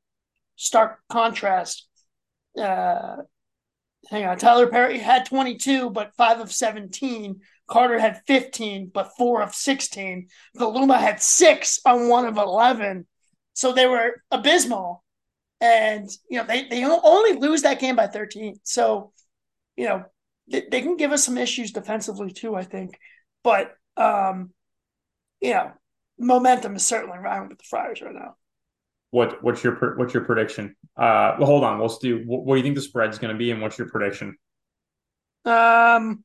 stark 0.56 1.00
contrast. 1.10 1.88
Uh, 2.58 3.18
hang 4.10 4.26
on, 4.26 4.38
Tylor 4.38 4.68
Perry 4.68 5.00
had 5.00 5.26
22, 5.26 5.90
but 5.90 6.14
five 6.18 6.40
of 6.40 6.52
17. 6.52 7.40
Carter 7.68 8.00
had 8.00 8.22
15, 8.28 8.92
but 8.94 9.12
four 9.18 9.42
of 9.42 9.56
16. 9.56 10.28
Kaluma 10.58 11.00
had 11.00 11.22
six 11.22 11.80
on 11.86 12.10
one 12.10 12.26
of 12.26 12.38
11. 12.38 13.08
So 13.54 13.72
they 13.72 13.88
were 13.88 14.22
abysmal. 14.30 15.04
And, 15.62 16.10
you 16.30 16.40
know, 16.40 16.46
they, 16.46 16.68
they 16.68 16.84
only 16.84 17.40
lose 17.40 17.62
that 17.62 17.80
game 17.80 17.96
by 17.96 18.08
13. 18.08 18.60
So, 18.64 19.14
you 19.78 19.86
know, 19.86 20.04
they, 20.52 20.66
they 20.70 20.82
can 20.82 20.98
give 20.98 21.12
us 21.12 21.24
some 21.24 21.38
issues 21.38 21.72
defensively 21.72 22.32
too, 22.32 22.56
I 22.56 22.64
think. 22.64 22.98
But, 23.44 23.76
um, 23.98 24.52
you 25.40 25.52
know, 25.54 25.72
momentum 26.20 26.76
is 26.76 26.86
certainly 26.86 27.18
riding 27.18 27.50
with 27.50 27.58
the 27.58 27.64
Friars 27.70 28.02
right 28.02 28.14
now. 28.14 28.36
What 29.10 29.44
what's 29.44 29.64
your 29.64 29.76
what's 29.98 30.14
your 30.14 30.24
prediction? 30.24 30.76
Uh, 30.96 31.36
well, 31.38 31.48
hold 31.48 31.64
on. 31.64 31.80
Let's 31.82 31.98
do. 31.98 32.24
What, 32.26 32.46
what 32.46 32.56
do 32.56 32.60
you 32.60 32.64
think 32.64 32.76
the 32.76 32.82
spread's 32.82 33.18
going 33.18 33.34
to 33.34 33.38
be, 33.38 33.52
and 33.52 33.62
what's 33.62 33.78
your 33.78 33.90
prediction? 33.90 34.38
Um, 35.44 36.24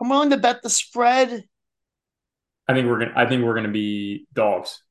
I'm 0.00 0.08
willing 0.08 0.30
to 0.30 0.38
bet 0.38 0.62
the 0.62 0.70
spread 0.70 1.44
I 2.68 2.74
think 2.74 2.86
we're 2.86 2.98
gonna. 2.98 3.12
I 3.16 3.26
think 3.26 3.44
we're 3.44 3.54
gonna 3.54 3.68
be 3.68 4.26
dogs. 4.34 4.82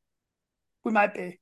We 0.83 0.91
might 0.91 1.13
be. 1.13 1.39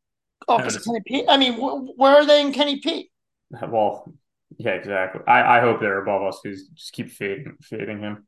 Oh, 0.47 0.58
because 0.58 0.84
Kenny 0.84 0.99
Pete. 1.06 1.25
I 1.30 1.38
mean, 1.38 1.54
wh- 1.54 1.97
where 1.97 2.15
are 2.15 2.25
they 2.25 2.41
in 2.41 2.51
Kenny 2.51 2.82
Pete? 2.82 3.10
Well, 3.49 4.12
yeah, 4.58 4.72
exactly. 4.72 5.22
I, 5.28 5.58
I 5.58 5.60
hope 5.62 5.80
they're 5.80 6.02
above 6.02 6.24
us 6.24 6.39
because 6.44 6.68
just 6.70 6.94
keep 6.94 7.10
fading 7.10 7.58
fading 7.62 8.00
him. 8.00 8.28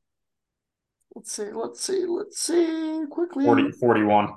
Let's 1.15 1.31
see. 1.31 1.51
Let's 1.51 1.81
see. 1.81 2.05
Let's 2.05 2.39
see 2.39 3.03
quickly. 3.09 3.45
40, 3.45 3.71
41. 3.71 4.29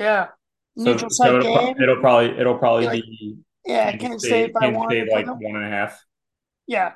Yeah. 0.00 0.28
So, 0.76 0.84
Neutral 0.84 1.10
so 1.10 1.24
site 1.24 1.34
it'll, 1.34 1.56
game. 1.56 1.82
it'll 1.82 2.00
probably 2.00 2.38
it'll 2.38 2.58
probably 2.58 2.86
Like, 2.86 3.02
be 3.02 3.38
yeah, 3.64 3.92
Kansas 3.92 4.00
Kansas 4.00 4.28
State 4.28 4.52
by 4.52 4.60
Kansas 4.60 4.78
one. 4.78 4.90
State 4.90 5.12
like 5.12 5.26
one 5.26 5.56
and 5.56 5.64
a 5.64 5.68
half. 5.68 6.04
Yeah. 6.66 6.92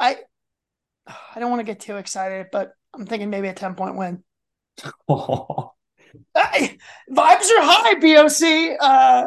I 0.00 0.18
I 1.06 1.40
don't 1.40 1.50
want 1.50 1.60
to 1.60 1.64
get 1.64 1.80
too 1.80 1.96
excited, 1.96 2.46
but 2.50 2.72
I'm 2.94 3.06
thinking 3.06 3.30
maybe 3.30 3.48
a 3.48 3.54
10 3.54 3.74
point 3.74 3.96
win. 3.96 4.22
I, 6.36 6.78
vibes 7.10 7.50
are 7.50 7.62
high, 7.62 7.94
BOC. 7.94 8.78
Uh, 8.80 9.26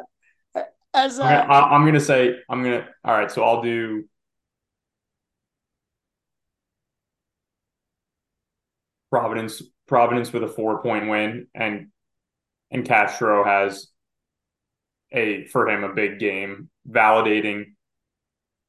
as 0.97 1.19
I'm 1.19 1.25
gonna, 1.25 1.53
uh, 1.53 1.53
I- 1.53 1.75
I'm 1.75 1.85
gonna 1.85 1.99
say 1.99 2.35
I'm 2.49 2.63
gonna. 2.63 2.87
All 3.05 3.13
right, 3.13 3.31
so 3.31 3.43
I'll 3.43 3.61
do. 3.61 4.03
Providence, 9.09 9.61
Providence 9.87 10.33
with 10.33 10.43
a 10.43 10.47
four 10.47 10.81
point 10.81 11.07
win, 11.09 11.47
and 11.55 11.87
and 12.71 12.85
Castro 12.85 13.43
has 13.45 13.87
a 15.13 15.45
for 15.47 15.67
him 15.69 15.83
a 15.83 15.93
big 15.93 16.19
game, 16.19 16.69
validating 16.89 17.73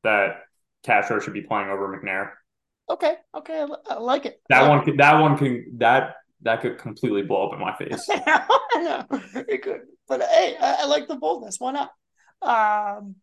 that 0.05 0.43
Castro 0.85 1.19
should 1.19 1.33
be 1.33 1.43
playing 1.43 1.69
over 1.69 1.89
McNair. 1.89 2.31
okay, 2.89 3.17
okay, 3.35 3.63
I, 3.63 3.95
I 3.95 3.99
like 3.99 4.27
it. 4.27 4.41
That 4.49 4.69
one, 4.69 4.85
could, 4.85 4.99
that 4.99 5.21
one 5.21 5.37
can 5.37 5.79
that 5.79 6.15
that 6.43 6.61
could 6.61 6.79
completely 6.79 7.23
blow 7.23 7.49
up 7.49 7.55
in 7.55 7.59
my 7.61 7.75
face. 7.75 8.09
I 8.11 8.47
know 8.77 9.21
it 9.49 9.63
could, 9.63 9.81
but 10.07 10.23
hey, 10.23 10.57
I, 10.61 10.83
I 10.83 10.85
like 10.87 11.09
the 11.09 11.17
boldness. 11.17 11.59
Why 11.59 11.73
not? 11.73 11.91
Um, 12.43 13.17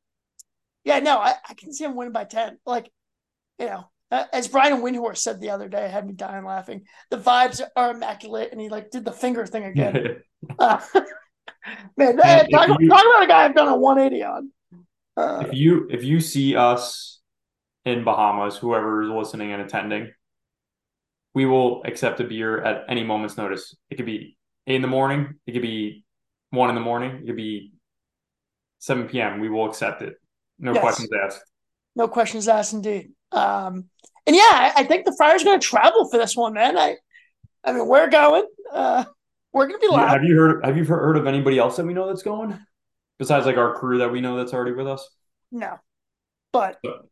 yeah, 0.83 0.99
no, 0.99 1.17
I, 1.17 1.33
I 1.47 1.53
can 1.55 1.73
see 1.73 1.83
him 1.83 1.95
winning 1.95 2.13
by 2.13 2.25
ten. 2.25 2.57
Like, 2.65 2.91
you 3.59 3.65
know, 3.67 3.89
uh, 4.11 4.25
as 4.31 4.47
Brian 4.47 4.81
Windhorst 4.81 5.17
said 5.17 5.41
the 5.41 5.49
other 5.49 5.67
day, 5.67 5.87
had 5.89 6.05
me 6.05 6.13
dying 6.13 6.45
laughing. 6.45 6.83
The 7.09 7.17
vibes 7.17 7.61
are 7.75 7.91
immaculate, 7.91 8.51
and 8.51 8.61
he 8.61 8.69
like 8.69 8.91
did 8.91 9.05
the 9.05 9.11
finger 9.11 9.45
thing 9.45 9.63
again. 9.65 10.17
Uh, 10.59 10.79
man, 11.97 12.15
Man, 12.17 12.49
talk, 12.49 12.79
you- 12.79 12.89
talk 12.89 13.01
about 13.01 13.23
a 13.23 13.27
guy 13.27 13.45
I've 13.45 13.55
done 13.55 13.67
a 13.67 13.77
180 13.77 14.23
on. 14.23 14.51
Uh, 15.17 15.43
if 15.47 15.53
you 15.53 15.87
if 15.89 16.03
you 16.03 16.19
see 16.19 16.55
us 16.55 17.21
in 17.85 18.03
Bahamas, 18.03 18.57
whoever 18.57 19.01
is 19.03 19.09
listening 19.09 19.53
and 19.53 19.61
attending, 19.61 20.11
we 21.33 21.45
will 21.45 21.83
accept 21.85 22.19
a 22.19 22.23
beer 22.25 22.61
at 22.61 22.83
any 22.89 23.03
moment's 23.03 23.37
notice. 23.37 23.75
It 23.89 23.95
could 23.95 24.05
be 24.05 24.37
eight 24.67 24.75
in 24.75 24.81
the 24.81 24.87
morning, 24.89 25.35
it 25.47 25.53
could 25.53 25.61
be 25.61 26.03
one 26.49 26.69
in 26.69 26.75
the 26.75 26.81
morning, 26.81 27.21
it 27.23 27.27
could 27.27 27.35
be 27.37 27.71
seven 28.79 29.07
p.m. 29.07 29.39
We 29.39 29.49
will 29.49 29.67
accept 29.69 30.01
it. 30.01 30.15
No 30.59 30.73
Yes. 30.73 30.81
questions 30.81 31.09
asked. 31.25 31.41
no 31.95 32.07
questions 32.07 32.47
asked, 32.47 32.73
indeed. 32.73 33.11
Um, 33.31 33.85
and 34.27 34.35
yeah, 34.35 34.41
I, 34.51 34.73
I 34.77 34.83
think 34.85 35.05
the 35.05 35.13
Friars 35.17 35.43
going 35.43 35.59
to 35.59 35.65
travel 35.67 36.09
for 36.09 36.17
this 36.17 36.35
one, 36.35 36.53
man. 36.53 36.77
I, 36.77 36.95
I 37.63 37.73
mean, 37.73 37.87
we're 37.87 38.09
going. 38.09 38.45
Uh, 38.71 39.05
we're 39.53 39.67
going 39.67 39.79
to 39.79 39.87
be 39.87 39.91
loud. 39.93 40.09
Have 40.09 40.23
you 40.23 40.35
heard? 40.37 40.65
Have 40.65 40.77
you 40.77 40.85
heard 40.85 41.17
of 41.17 41.27
anybody 41.27 41.57
else 41.57 41.77
that 41.77 41.85
we 41.85 41.93
know 41.93 42.07
that's 42.07 42.23
going 42.23 42.57
besides 43.19 43.45
like 43.45 43.57
our 43.57 43.73
crew 43.75 43.99
that 43.99 44.11
we 44.11 44.21
know 44.21 44.37
that's 44.37 44.53
already 44.53 44.73
with 44.73 44.87
us? 44.87 45.07
No, 45.51 45.77
but 46.51 46.79
So- 46.83 47.07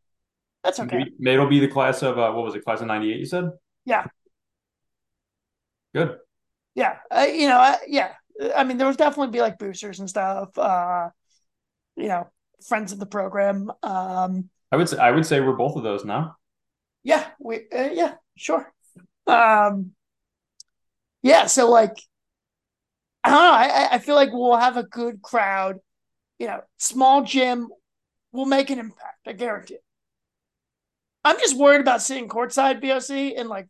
that's 0.62 0.80
okay. 0.80 0.96
Maybe, 0.96 1.10
maybe 1.18 1.34
it'll 1.34 1.46
be 1.46 1.60
the 1.60 1.68
class 1.68 2.02
of 2.02 2.18
uh, 2.18 2.32
what 2.32 2.44
was 2.44 2.54
it? 2.54 2.64
Class 2.64 2.80
of 2.80 2.86
'98. 2.86 3.18
You 3.18 3.26
said. 3.26 3.50
Yeah. 3.84 4.06
Good. 5.94 6.16
Yeah, 6.74 6.96
uh, 7.10 7.26
you 7.32 7.48
know, 7.48 7.58
uh, 7.58 7.76
yeah. 7.86 8.12
I 8.56 8.64
mean, 8.64 8.78
there 8.78 8.86
was 8.88 8.96
definitely 8.96 9.30
be 9.32 9.40
like 9.40 9.58
boosters 9.58 10.00
and 10.00 10.08
stuff. 10.10 10.56
Uh, 10.58 11.10
you 11.96 12.08
know, 12.08 12.28
friends 12.66 12.92
of 12.92 12.98
the 12.98 13.06
program. 13.06 13.70
Um, 13.82 14.48
I 14.72 14.76
would 14.76 14.88
say 14.88 14.98
I 14.98 15.10
would 15.10 15.26
say 15.26 15.40
we're 15.40 15.52
both 15.56 15.76
of 15.76 15.82
those 15.82 16.04
now. 16.04 16.36
yeah, 17.02 17.26
we, 17.38 17.56
uh, 17.74 17.90
yeah, 17.92 18.14
sure. 18.36 18.72
Um, 19.26 19.92
yeah, 21.22 21.46
so 21.46 21.70
like, 21.70 21.96
I 23.22 23.30
don't 23.30 23.38
know. 23.38 23.52
I, 23.52 23.88
I- 23.94 23.98
feel 23.98 24.14
like 24.16 24.30
we'll 24.32 24.56
have 24.56 24.76
a 24.76 24.82
good 24.82 25.22
crowd. 25.22 25.76
You 26.38 26.48
know, 26.48 26.60
small 26.78 27.22
gym 27.22 27.68
will 28.32 28.46
make 28.46 28.70
an 28.70 28.78
impact. 28.78 29.18
I 29.26 29.32
guarantee 29.32 29.74
it. 29.74 29.84
I'm 31.24 31.38
just 31.38 31.56
worried 31.56 31.80
about 31.80 32.02
sitting 32.02 32.28
courtside 32.28 32.82
BOC 32.82 33.38
and 33.38 33.48
like 33.48 33.68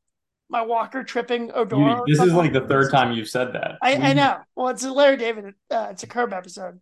my 0.49 0.63
walker 0.63 1.05
tripping 1.05 1.51
Oduro. 1.51 2.05
You- 2.07 2.15
this 2.17 2.25
is 2.27 2.33
like 2.33 2.53
the 2.53 2.63
third 2.67 2.91
time 2.91 3.13
you've 3.13 3.29
said 3.29 3.53
that. 3.53 3.73
I, 3.83 3.95
I 3.97 4.13
know. 4.15 4.39
Well, 4.57 4.69
it's 4.69 4.83
a 4.85 4.91
Larry 4.93 5.17
David. 5.19 5.55
Uh, 5.71 5.89
it's 5.91 6.03
a 6.03 6.07
Curb 6.09 6.33
episode. 6.33 6.81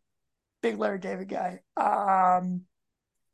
Big 0.63 0.79
Larry 0.79 0.99
David 0.99 1.29
guy. 1.29 1.61
Um, 1.77 2.63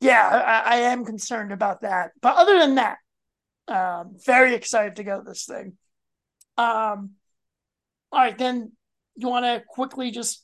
yeah, 0.01 0.27
I, 0.65 0.75
I 0.75 0.77
am 0.77 1.05
concerned 1.05 1.51
about 1.51 1.81
that. 1.81 2.11
But 2.21 2.35
other 2.35 2.59
than 2.59 2.75
that, 2.75 2.97
um, 3.67 4.15
very 4.25 4.55
excited 4.55 4.95
to 4.95 5.03
go 5.03 5.19
to 5.19 5.23
this 5.23 5.45
thing. 5.45 5.77
Um, 6.57 7.11
all 8.11 8.19
right, 8.19 8.37
then 8.37 8.71
you 9.15 9.27
want 9.27 9.45
to 9.45 9.63
quickly 9.67 10.11
just 10.11 10.43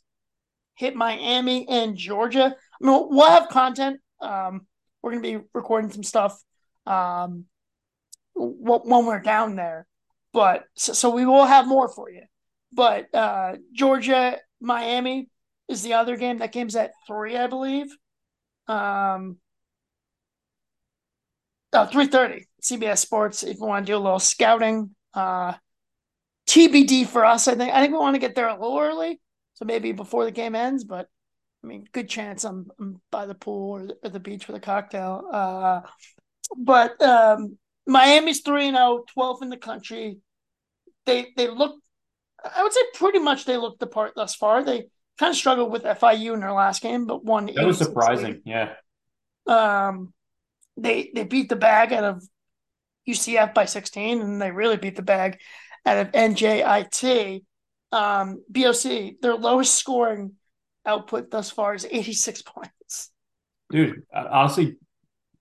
hit 0.75 0.95
Miami 0.95 1.67
and 1.67 1.97
Georgia. 1.97 2.55
I 2.55 2.85
mean, 2.85 3.07
we'll 3.09 3.29
have 3.29 3.49
content. 3.49 3.99
Um, 4.21 4.67
we're 5.01 5.11
going 5.11 5.23
to 5.23 5.39
be 5.39 5.45
recording 5.53 5.91
some 5.91 6.03
stuff 6.03 6.37
um, 6.85 7.45
when 8.35 9.05
we're 9.05 9.21
down 9.21 9.55
there. 9.55 9.87
But 10.33 10.65
so, 10.75 10.93
so 10.93 11.09
we 11.09 11.25
will 11.25 11.45
have 11.45 11.67
more 11.67 11.87
for 11.87 12.09
you. 12.09 12.23
But 12.73 13.13
uh, 13.15 13.55
Georgia, 13.73 14.37
Miami 14.59 15.29
is 15.67 15.83
the 15.83 15.93
other 15.93 16.17
game. 16.17 16.39
That 16.39 16.51
game's 16.51 16.75
at 16.75 16.91
three, 17.07 17.37
I 17.37 17.47
believe. 17.47 17.87
Um, 18.67 19.37
oh, 21.73 21.85
three 21.85 22.07
thirty. 22.07 22.47
CBS 22.61 22.99
Sports. 22.99 23.43
If 23.43 23.57
you 23.59 23.65
want 23.65 23.85
to 23.85 23.91
do 23.91 23.97
a 23.97 23.99
little 23.99 24.19
scouting, 24.19 24.95
uh, 25.13 25.53
TBD 26.47 27.07
for 27.07 27.25
us. 27.25 27.47
I 27.47 27.55
think. 27.55 27.73
I 27.73 27.81
think 27.81 27.93
we 27.93 27.99
want 27.99 28.15
to 28.15 28.19
get 28.19 28.35
there 28.35 28.47
a 28.47 28.53
little 28.53 28.79
early, 28.79 29.19
so 29.53 29.65
maybe 29.65 29.91
before 29.91 30.25
the 30.25 30.31
game 30.31 30.55
ends. 30.55 30.83
But 30.83 31.07
I 31.63 31.67
mean, 31.67 31.85
good 31.91 32.09
chance 32.09 32.43
I'm, 32.43 32.67
I'm 32.79 33.01
by 33.11 33.25
the 33.25 33.33
pool 33.33 33.71
or 33.71 33.87
the, 33.87 33.97
or 34.03 34.09
the 34.09 34.19
beach 34.19 34.47
with 34.47 34.55
a 34.55 34.59
cocktail. 34.59 35.27
Uh, 35.31 35.81
but 36.57 37.01
um, 37.01 37.57
Miami's 37.87 38.41
3 38.41 38.69
0, 38.71 39.03
12th 39.17 39.41
in 39.41 39.49
the 39.49 39.57
country. 39.57 40.17
They 41.05 41.27
they 41.35 41.47
look, 41.49 41.75
I 42.43 42.63
would 42.63 42.73
say 42.73 42.81
pretty 42.93 43.19
much 43.19 43.45
they 43.45 43.57
look 43.57 43.79
the 43.79 43.87
part 43.87 44.13
thus 44.15 44.35
far. 44.35 44.63
They 44.63 44.85
kind 45.17 45.31
of 45.31 45.35
struggled 45.35 45.71
with 45.71 45.83
FIU 45.83 46.33
in 46.33 46.39
their 46.39 46.51
last 46.51 46.81
game, 46.81 47.05
but 47.05 47.23
won. 47.23 47.47
That 47.47 47.65
was 47.65 47.79
86-8. 47.79 47.83
surprising. 47.83 48.41
Yeah. 48.45 48.73
Um, 49.47 50.13
they 50.77 51.11
they 51.13 51.23
beat 51.23 51.49
the 51.49 51.55
bag 51.55 51.93
out 51.93 52.03
of 52.03 52.23
UCF 53.07 53.53
by 53.53 53.65
16, 53.65 54.21
and 54.21 54.41
they 54.41 54.51
really 54.51 54.77
beat 54.77 54.95
the 54.95 55.01
bag 55.01 55.39
out 55.85 55.97
of 55.97 56.11
NJIT. 56.11 57.43
Um, 57.91 58.43
BOC, 58.49 59.21
their 59.21 59.35
lowest 59.35 59.75
scoring 59.75 60.33
output 60.85 61.31
thus 61.31 61.51
far 61.51 61.73
is 61.75 61.87
86 61.89 62.41
points. 62.41 63.11
Dude, 63.71 64.03
uh, 64.13 64.25
honestly, 64.29 64.77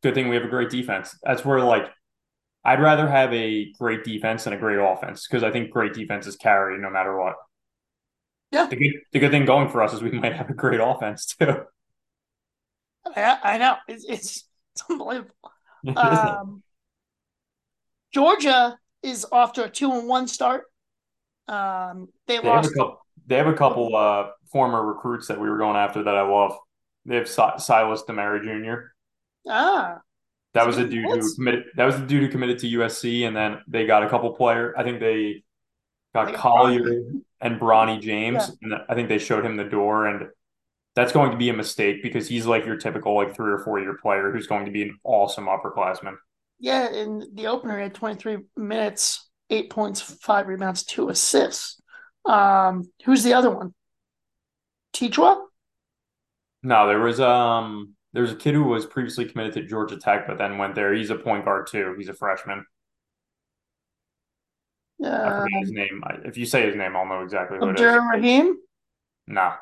good 0.03 0.15
thing 0.15 0.29
we 0.29 0.37
have 0.37 0.45
a 0.45 0.49
great 0.49 0.71
defense. 0.71 1.19
That's 1.23 1.45
where 1.45 1.61
like 1.61 1.87
I'd 2.65 2.81
rather 2.81 3.09
have 3.09 3.33
a 3.33 3.73
great 3.73 4.05
defense 4.05 4.45
than 4.45 4.53
a 4.53 4.59
great 4.59 4.79
offense 4.79 5.27
because 5.27 5.43
I 5.43 5.51
think 5.51 5.71
great 5.71 5.95
defenses 5.95 6.37
carry 6.37 6.79
no 6.79 6.91
matter 6.91 7.19
what. 7.19 7.35
Yeah. 8.55 8.67
The 8.67 8.77
good, 8.77 8.93
the 9.12 9.19
good 9.19 9.31
thing 9.33 9.45
going 9.45 9.69
for 9.69 9.83
us 9.83 9.93
is 9.93 10.03
we 10.03 10.12
might 10.12 10.33
have 10.35 10.49
a 10.49 10.55
great 10.55 10.81
offense 10.81 11.27
too. 11.27 11.64
I, 13.17 13.38
I 13.43 13.59
know 13.59 13.77
it's, 13.88 14.05
it's 14.09 14.45
it's 14.75 14.85
unbelievable. 14.90 15.35
Um, 15.97 16.62
Georgia 18.12 18.79
is 19.03 19.27
off 19.31 19.55
to 19.55 19.64
a 19.64 19.69
two 19.71 19.93
and 19.93 20.09
one 20.09 20.27
start. 20.29 20.64
Um, 21.49 22.09
they, 22.27 22.38
they 22.38 22.49
have 22.49 22.64
lost. 22.64 22.71
a 22.71 22.75
couple. 22.75 22.99
They 23.27 23.37
have 23.37 23.47
a 23.47 23.55
couple 23.55 23.95
uh, 23.97 24.29
former 24.51 24.85
recruits 24.85 25.29
that 25.29 25.40
we 25.40 25.49
were 25.49 25.59
going 25.59 25.77
after 25.77 26.03
that 26.05 26.17
I 26.17 26.23
love. 26.23 26.57
They 27.07 27.17
have 27.17 27.29
Si- 27.29 27.59
Silas 27.59 28.03
Demary 28.09 28.43
Jr. 28.43 28.93
Ah, 29.49 29.99
That 30.55 30.67
was 30.67 30.79
a 30.79 30.87
dude 30.88 31.05
who 31.05 31.35
committed. 31.35 31.64
That 31.77 31.85
was 31.85 31.97
the 31.99 32.07
dude 32.07 32.23
who 32.23 32.29
committed 32.29 32.59
to 32.61 32.67
USC, 32.67 33.27
and 33.27 33.37
then 33.37 33.61
they 33.69 33.87
got 33.87 34.03
a 34.03 34.09
couple 34.09 34.33
player. 34.35 34.75
I 34.77 34.83
think 34.85 35.01
they 35.01 35.44
got 36.14 36.35
Collier 36.35 37.03
and 37.40 37.61
Bronny 37.61 38.00
James, 38.00 38.50
Yeah. 38.62 38.74
and 38.77 38.83
I 38.88 38.94
think 38.94 39.09
they 39.09 39.18
showed 39.18 39.44
him 39.44 39.57
the 39.57 39.64
door. 39.64 40.07
And 40.07 40.29
that's 40.94 41.12
going 41.12 41.31
to 41.33 41.37
be 41.37 41.48
a 41.50 41.55
mistake 41.55 42.03
because 42.03 42.29
he's 42.29 42.46
like 42.46 42.64
your 42.64 42.77
typical 42.77 43.14
like 43.14 43.35
three 43.35 43.53
or 43.53 43.59
four 43.59 43.81
year 43.81 43.98
player 44.00 44.31
who's 44.33 44.46
going 44.46 44.64
to 44.66 44.70
be 44.70 44.83
an 44.83 44.98
awesome 45.05 45.46
upperclassman. 45.46 46.16
yeah. 46.61 46.90
In 46.90 47.24
the 47.35 47.46
opener, 47.48 47.77
he 47.77 47.83
had 47.83 47.94
twenty 47.94 48.16
three 48.18 48.38
minutes, 48.57 49.29
eight 49.50 49.70
points, 49.70 50.00
five 50.00 50.46
rebounds, 50.48 50.85
two 50.85 51.09
assists. 51.09 51.81
Um, 52.24 52.90
who's 53.05 53.22
the 53.22 53.35
other 53.35 53.50
one? 53.50 53.74
Tichwa? 54.94 55.42
No, 56.62 56.87
there 56.87 57.00
was 57.00 57.20
um 57.20 57.94
there 58.12 58.22
was 58.22 58.33
a 58.33 58.37
kid 58.37 58.55
who 58.55 58.64
was 58.64 58.87
previously 58.87 59.24
committed 59.27 59.53
to 59.55 59.64
Georgia 59.66 59.96
Tech, 59.98 60.27
but 60.27 60.38
then 60.38 60.57
went 60.57 60.74
there. 60.77 60.94
He's 60.94 61.11
a 61.11 61.16
point 61.16 61.44
guard 61.44 61.66
too. 61.66 61.94
He's 61.98 62.09
a 62.09 62.14
freshman. 62.14 62.64
I 65.25 65.31
Uh, 65.31 65.35
forget 65.35 65.51
his 65.61 65.73
name. 65.73 66.03
If 66.25 66.37
you 66.37 66.47
say 66.47 66.67
his 66.67 66.77
name, 66.77 66.97
I'll 66.97 67.07
know 67.07 67.23
exactly 67.23 67.59
who 67.59 67.71
it 67.71 67.77
is. 67.77 67.81
Abdur 67.81 68.01
Rahim, 68.12 68.59
No, 69.27 69.55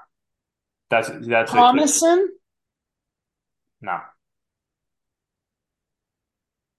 that's 0.90 1.11
that's. 1.26 1.52
Thomason, 1.52 2.28
No, 3.83 4.00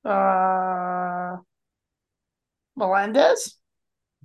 uh, 0.06 1.38
Melendez. 2.76 3.58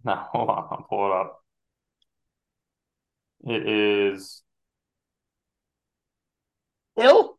no. 0.04 0.14
Hold 0.32 0.50
on, 0.50 0.68
I'll 0.70 0.86
pull 0.88 1.06
it 1.06 1.12
up. 1.16 1.42
It 3.44 3.66
is 3.66 4.42
Hill. 6.96 7.38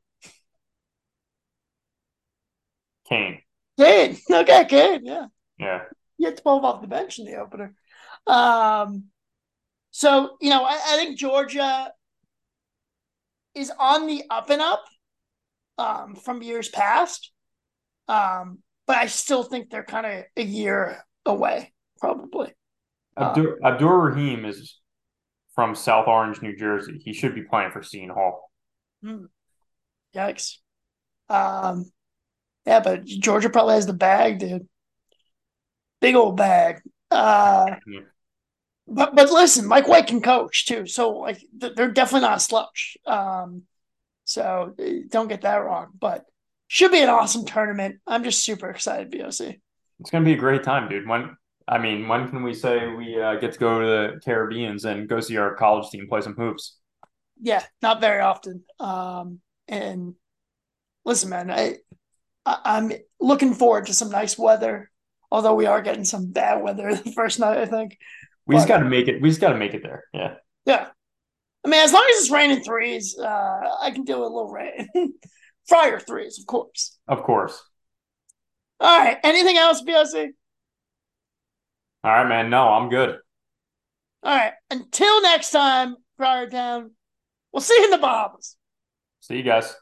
Cain. 3.03 3.41
Cain. 3.77 4.17
Okay, 4.31 4.65
Cain. 4.65 5.05
Yeah. 5.05 5.27
Yeah, 5.59 5.83
You 6.19 6.27
had 6.27 6.37
12 6.37 6.63
off 6.63 6.81
the 6.81 6.87
bench 6.87 7.17
in 7.17 7.25
the 7.25 7.37
opener. 7.37 7.73
Um, 8.27 9.05
so, 9.89 10.37
you 10.39 10.51
know, 10.51 10.63
I, 10.63 10.79
I 10.85 10.97
think 10.97 11.17
Georgia 11.17 11.91
is 13.55 13.71
on 13.79 14.05
the 14.05 14.23
up 14.29 14.49
and 14.51 14.61
up 14.61 14.83
um, 15.77 16.15
from 16.15 16.43
years 16.43 16.69
past. 16.69 17.31
Um, 18.07 18.59
but 18.85 18.97
I 18.97 19.07
still 19.07 19.43
think 19.43 19.69
they're 19.69 19.83
kind 19.83 20.05
of 20.05 20.23
a 20.35 20.43
year 20.43 21.03
away, 21.25 21.73
probably. 21.99 22.53
Abdur, 23.17 23.59
Abdur 23.63 23.97
Rahim 23.97 24.45
is 24.45 24.79
from 25.53 25.75
South 25.75 26.07
Orange, 26.07 26.41
New 26.41 26.55
Jersey. 26.55 27.01
He 27.03 27.13
should 27.13 27.35
be 27.35 27.43
playing 27.43 27.71
for 27.71 27.81
Seton 27.83 28.09
Hall. 28.09 28.51
Yikes. 30.15 30.57
Um, 31.29 31.91
yeah, 32.65 32.79
but 32.79 33.05
Georgia 33.05 33.49
probably 33.49 33.75
has 33.75 33.85
the 33.85 33.93
bag, 33.93 34.39
dude. 34.39 34.67
Big 36.01 36.15
old 36.15 36.37
bag. 36.37 36.81
Uh, 37.11 37.75
Yeah. 37.87 38.01
but 38.87 39.15
but 39.15 39.29
listen, 39.31 39.67
Mike 39.67 39.87
White 39.87 40.07
can 40.07 40.21
coach 40.21 40.65
too, 40.65 40.85
so 40.85 41.11
like 41.11 41.41
they're 41.53 41.91
definitely 41.91 42.27
not 42.27 42.37
a 42.37 42.39
slouch. 42.39 42.97
Um, 43.05 43.63
so 44.25 44.75
don't 45.09 45.27
get 45.27 45.41
that 45.41 45.57
wrong. 45.57 45.87
But 45.99 46.25
should 46.67 46.91
be 46.91 47.01
an 47.01 47.09
awesome 47.09 47.45
tournament. 47.45 47.99
I'm 48.07 48.23
just 48.23 48.43
super 48.43 48.69
excited, 48.69 49.11
BOC. 49.11 49.59
It's 49.99 50.11
gonna 50.11 50.25
be 50.25 50.33
a 50.33 50.37
great 50.37 50.63
time, 50.63 50.89
dude. 50.89 51.07
When 51.07 51.35
I 51.67 51.77
mean, 51.77 52.07
when 52.07 52.29
can 52.29 52.43
we 52.43 52.53
say 52.53 52.87
we 52.87 53.21
uh, 53.21 53.35
get 53.35 53.53
to 53.53 53.59
go 53.59 53.79
to 53.81 53.85
the 53.85 54.19
Caribbeans 54.23 54.85
and 54.85 55.07
go 55.09 55.19
see 55.19 55.37
our 55.37 55.55
college 55.55 55.89
team 55.89 56.07
play 56.07 56.21
some 56.21 56.35
hoops? 56.35 56.77
Yeah, 57.41 57.63
not 57.81 58.01
very 58.01 58.21
often. 58.21 58.63
Um, 58.79 59.39
and 59.67 60.15
listen, 61.05 61.29
man, 61.29 61.51
I, 61.51 61.77
I 62.45 62.57
I'm 62.65 62.91
looking 63.19 63.53
forward 63.53 63.85
to 63.87 63.93
some 63.93 64.09
nice 64.09 64.37
weather. 64.37 64.89
Although 65.31 65.55
we 65.55 65.65
are 65.65 65.81
getting 65.81 66.05
some 66.05 66.31
bad 66.31 66.61
weather 66.61 66.93
the 66.95 67.11
first 67.11 67.39
night, 67.39 67.57
I 67.57 67.65
think. 67.65 67.97
We 68.45 68.55
just 68.55 68.67
got 68.67 68.79
to 68.79 68.85
make 68.85 69.07
it. 69.07 69.21
We 69.21 69.29
just 69.29 69.41
got 69.41 69.51
to 69.51 69.57
make 69.57 69.73
it 69.73 69.83
there. 69.83 70.05
Yeah. 70.13 70.35
Yeah. 70.65 70.87
I 71.63 71.67
mean, 71.69 71.81
as 71.81 71.93
long 71.93 72.07
as 72.09 72.21
it's 72.21 72.31
raining 72.31 72.63
threes, 72.63 73.17
uh, 73.19 73.59
I 73.81 73.91
can 73.91 74.05
deal 74.05 74.21
with 74.21 74.31
a 74.31 74.33
little 74.33 74.51
rain. 74.51 74.87
Friar 75.67 75.99
threes, 75.99 76.39
of 76.39 76.47
course. 76.47 76.97
Of 77.07 77.21
course. 77.21 77.61
All 78.79 78.99
right. 78.99 79.17
Anything 79.23 79.57
else, 79.57 79.81
BOC? 79.81 80.29
All 82.03 82.11
right, 82.11 82.27
man. 82.27 82.49
No, 82.49 82.69
I'm 82.69 82.89
good. 82.89 83.17
All 84.23 84.35
right. 84.35 84.53
Until 84.71 85.21
next 85.21 85.51
time, 85.51 85.97
Friar 86.17 86.49
Town, 86.49 86.91
we'll 87.51 87.61
see 87.61 87.75
you 87.77 87.85
in 87.85 87.91
the 87.91 87.97
Bahamas. 87.97 88.55
See 89.19 89.37
you 89.37 89.43
guys. 89.43 89.75